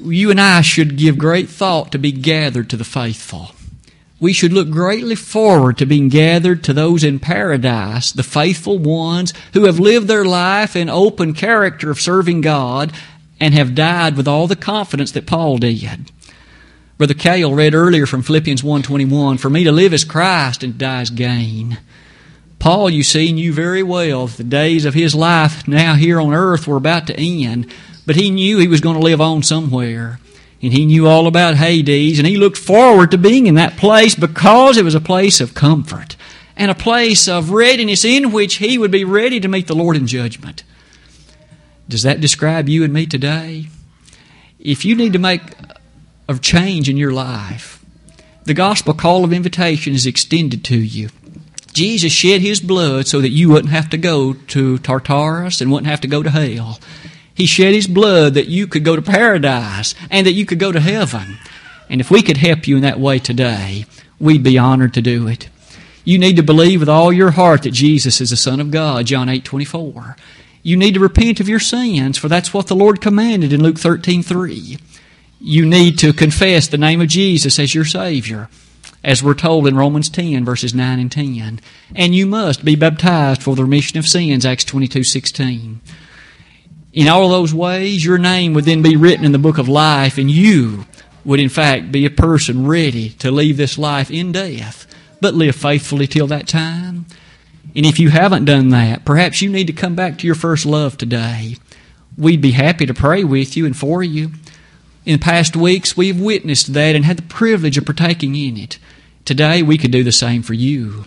You 0.00 0.30
and 0.30 0.40
I 0.40 0.60
should 0.60 0.96
give 0.96 1.18
great 1.18 1.48
thought 1.48 1.92
to 1.92 1.98
be 1.98 2.12
gathered 2.12 2.70
to 2.70 2.76
the 2.76 2.84
faithful. 2.84 3.50
We 4.20 4.32
should 4.32 4.52
look 4.52 4.70
greatly 4.70 5.14
forward 5.14 5.78
to 5.78 5.86
being 5.86 6.08
gathered 6.08 6.64
to 6.64 6.72
those 6.72 7.04
in 7.04 7.20
paradise, 7.20 8.10
the 8.10 8.24
faithful 8.24 8.78
ones 8.78 9.32
who 9.52 9.66
have 9.66 9.78
lived 9.78 10.08
their 10.08 10.24
life 10.24 10.74
in 10.74 10.88
open 10.88 11.34
character 11.34 11.90
of 11.90 12.00
serving 12.00 12.40
God 12.40 12.92
and 13.38 13.54
have 13.54 13.76
died 13.76 14.16
with 14.16 14.26
all 14.26 14.48
the 14.48 14.56
confidence 14.56 15.12
that 15.12 15.26
Paul 15.26 15.58
did. 15.58 16.10
Brother 16.96 17.14
Cale 17.14 17.54
read 17.54 17.74
earlier 17.74 18.06
from 18.06 18.22
Philippians 18.22 18.62
1.21, 18.62 19.38
For 19.38 19.48
me 19.48 19.62
to 19.62 19.70
live 19.70 19.92
is 19.92 20.04
Christ 20.04 20.64
and 20.64 20.72
to 20.72 20.78
die 20.78 21.02
is 21.02 21.10
gain. 21.10 21.78
Paul, 22.58 22.90
you 22.90 23.04
see, 23.04 23.32
knew 23.32 23.52
very 23.52 23.84
well 23.84 24.26
that 24.26 24.36
the 24.36 24.42
days 24.42 24.84
of 24.84 24.94
his 24.94 25.14
life 25.14 25.68
now 25.68 25.94
here 25.94 26.20
on 26.20 26.34
earth 26.34 26.66
were 26.66 26.76
about 26.76 27.06
to 27.06 27.16
end, 27.16 27.72
but 28.08 28.16
he 28.16 28.30
knew 28.30 28.56
he 28.56 28.68
was 28.68 28.80
going 28.80 28.96
to 28.96 29.02
live 29.02 29.20
on 29.20 29.42
somewhere. 29.42 30.18
And 30.62 30.72
he 30.72 30.86
knew 30.86 31.06
all 31.06 31.26
about 31.26 31.56
Hades, 31.56 32.18
and 32.18 32.26
he 32.26 32.38
looked 32.38 32.56
forward 32.56 33.10
to 33.10 33.18
being 33.18 33.46
in 33.46 33.56
that 33.56 33.76
place 33.76 34.14
because 34.14 34.78
it 34.78 34.84
was 34.84 34.94
a 34.94 35.00
place 35.00 35.42
of 35.42 35.52
comfort 35.52 36.16
and 36.56 36.70
a 36.70 36.74
place 36.74 37.28
of 37.28 37.50
readiness 37.50 38.06
in 38.06 38.32
which 38.32 38.54
he 38.54 38.78
would 38.78 38.90
be 38.90 39.04
ready 39.04 39.40
to 39.40 39.46
meet 39.46 39.66
the 39.66 39.76
Lord 39.76 39.94
in 39.94 40.06
judgment. 40.06 40.64
Does 41.86 42.02
that 42.04 42.22
describe 42.22 42.66
you 42.66 42.82
and 42.82 42.94
me 42.94 43.04
today? 43.04 43.66
If 44.58 44.86
you 44.86 44.96
need 44.96 45.12
to 45.12 45.18
make 45.18 45.42
a 46.28 46.38
change 46.38 46.88
in 46.88 46.96
your 46.96 47.12
life. 47.12 47.84
The 48.44 48.54
gospel 48.54 48.94
call 48.94 49.22
of 49.22 49.34
invitation 49.34 49.92
is 49.92 50.06
extended 50.06 50.64
to 50.64 50.78
you. 50.78 51.10
Jesus 51.74 52.10
shed 52.10 52.40
his 52.40 52.60
blood 52.60 53.06
so 53.06 53.20
that 53.20 53.32
you 53.32 53.50
wouldn't 53.50 53.72
have 53.72 53.90
to 53.90 53.98
go 53.98 54.32
to 54.32 54.78
Tartarus 54.78 55.60
and 55.60 55.70
wouldn't 55.70 55.90
have 55.90 56.00
to 56.00 56.08
go 56.08 56.22
to 56.22 56.30
hell. 56.30 56.80
He 57.38 57.46
shed 57.46 57.72
his 57.72 57.86
blood 57.86 58.34
that 58.34 58.48
you 58.48 58.66
could 58.66 58.84
go 58.84 58.96
to 58.96 59.00
paradise 59.00 59.94
and 60.10 60.26
that 60.26 60.32
you 60.32 60.44
could 60.44 60.58
go 60.58 60.72
to 60.72 60.80
heaven. 60.80 61.38
And 61.88 62.00
if 62.00 62.10
we 62.10 62.20
could 62.20 62.36
help 62.36 62.68
you 62.68 62.76
in 62.76 62.82
that 62.82 63.00
way 63.00 63.18
today, 63.18 63.86
we'd 64.20 64.42
be 64.42 64.58
honored 64.58 64.92
to 64.94 65.00
do 65.00 65.26
it. 65.26 65.48
You 66.04 66.18
need 66.18 66.36
to 66.36 66.42
believe 66.42 66.80
with 66.80 66.88
all 66.90 67.12
your 67.12 67.30
heart 67.30 67.62
that 67.62 67.70
Jesus 67.70 68.20
is 68.20 68.28
the 68.30 68.36
Son 68.36 68.60
of 68.60 68.70
God, 68.70 69.06
John 69.06 69.30
8 69.30 69.44
24. 69.44 70.16
You 70.62 70.76
need 70.76 70.94
to 70.94 71.00
repent 71.00 71.40
of 71.40 71.48
your 71.48 71.60
sins, 71.60 72.18
for 72.18 72.28
that's 72.28 72.52
what 72.52 72.66
the 72.66 72.76
Lord 72.76 73.00
commanded 73.00 73.52
in 73.52 73.62
Luke 73.62 73.78
13 73.78 74.22
3 74.22 74.78
you 75.40 75.64
need 75.64 75.98
to 76.00 76.12
confess 76.12 76.66
the 76.66 76.78
name 76.78 77.00
of 77.00 77.08
Jesus 77.08 77.58
as 77.58 77.74
your 77.74 77.84
Savior, 77.84 78.48
as 79.04 79.22
we're 79.22 79.34
told 79.34 79.66
in 79.66 79.76
Romans 79.76 80.08
10, 80.08 80.44
verses 80.44 80.74
9 80.74 80.98
and 80.98 81.12
10. 81.12 81.60
And 81.94 82.14
you 82.14 82.26
must 82.26 82.64
be 82.64 82.74
baptized 82.74 83.42
for 83.42 83.54
the 83.54 83.62
remission 83.62 83.98
of 83.98 84.06
sins, 84.06 84.44
Acts 84.44 84.64
22, 84.64 85.04
16. 85.04 85.80
In 86.98 87.06
all 87.06 87.28
those 87.28 87.54
ways, 87.54 88.04
your 88.04 88.18
name 88.18 88.54
would 88.54 88.64
then 88.64 88.82
be 88.82 88.96
written 88.96 89.24
in 89.24 89.30
the 89.30 89.38
book 89.38 89.58
of 89.58 89.68
life, 89.68 90.18
and 90.18 90.28
you 90.28 90.84
would, 91.24 91.38
in 91.38 91.48
fact, 91.48 91.92
be 91.92 92.04
a 92.04 92.10
person 92.10 92.66
ready 92.66 93.10
to 93.20 93.30
leave 93.30 93.56
this 93.56 93.78
life 93.78 94.10
in 94.10 94.32
death, 94.32 94.84
but 95.20 95.32
live 95.32 95.54
faithfully 95.54 96.08
till 96.08 96.26
that 96.26 96.48
time. 96.48 97.06
And 97.76 97.86
if 97.86 98.00
you 98.00 98.10
haven't 98.10 98.46
done 98.46 98.70
that, 98.70 99.04
perhaps 99.04 99.40
you 99.40 99.48
need 99.48 99.68
to 99.68 99.72
come 99.72 99.94
back 99.94 100.18
to 100.18 100.26
your 100.26 100.34
first 100.34 100.66
love 100.66 100.98
today. 100.98 101.54
We'd 102.16 102.40
be 102.40 102.50
happy 102.50 102.84
to 102.84 102.94
pray 102.94 103.22
with 103.22 103.56
you 103.56 103.64
and 103.64 103.76
for 103.76 104.02
you. 104.02 104.32
In 105.06 105.20
past 105.20 105.54
weeks, 105.54 105.96
we've 105.96 106.20
witnessed 106.20 106.74
that 106.74 106.96
and 106.96 107.04
had 107.04 107.18
the 107.18 107.22
privilege 107.22 107.78
of 107.78 107.84
partaking 107.84 108.34
in 108.34 108.56
it. 108.56 108.80
Today, 109.24 109.62
we 109.62 109.78
could 109.78 109.92
do 109.92 110.02
the 110.02 110.10
same 110.10 110.42
for 110.42 110.54
you. 110.54 111.04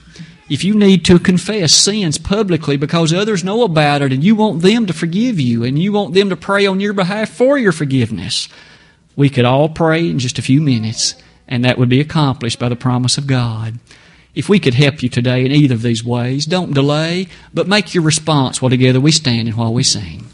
If 0.52 0.66
you 0.66 0.76
need 0.76 1.06
to 1.06 1.18
confess 1.18 1.72
sins 1.72 2.18
publicly 2.18 2.76
because 2.76 3.14
others 3.14 3.42
know 3.42 3.64
about 3.64 4.02
it 4.02 4.12
and 4.12 4.22
you 4.22 4.36
want 4.36 4.62
them 4.62 4.86
to 4.86 4.92
forgive 4.92 5.40
you 5.40 5.64
and 5.64 5.80
you 5.80 5.94
want 5.94 6.14
them 6.14 6.30
to 6.30 6.36
pray 6.36 6.66
on 6.66 6.82
your 6.82 6.92
behalf 6.92 7.30
for 7.30 7.58
your 7.58 7.72
forgiveness, 7.72 8.50
we 9.16 9.30
could 9.30 9.46
all 9.46 9.70
pray 9.70 10.10
in 10.10 10.20
just 10.20 10.38
a 10.38 10.42
few 10.42 10.60
minutes 10.60 11.16
and 11.48 11.64
that 11.64 11.78
would 11.78 11.88
be 11.88 12.02
accomplished 12.02 12.60
by 12.60 12.68
the 12.68 12.76
promise 12.76 13.18
of 13.18 13.28
God. 13.28 13.80
If 14.36 14.50
we 14.50 14.60
could 14.60 14.74
help 14.74 15.02
you 15.02 15.08
today 15.08 15.46
in 15.46 15.54
either 15.54 15.76
of 15.76 15.84
these 15.84 16.04
ways, 16.04 16.46
don't 16.46 16.74
delay, 16.74 17.30
but 17.54 17.70
make 17.70 17.96
your 17.96 18.04
response 18.04 18.62
while 18.62 18.70
together 18.70 19.00
we 19.00 19.14
stand 19.14 19.48
and 19.48 19.56
while 19.56 19.74
we 19.74 19.84
sing. 19.84 20.26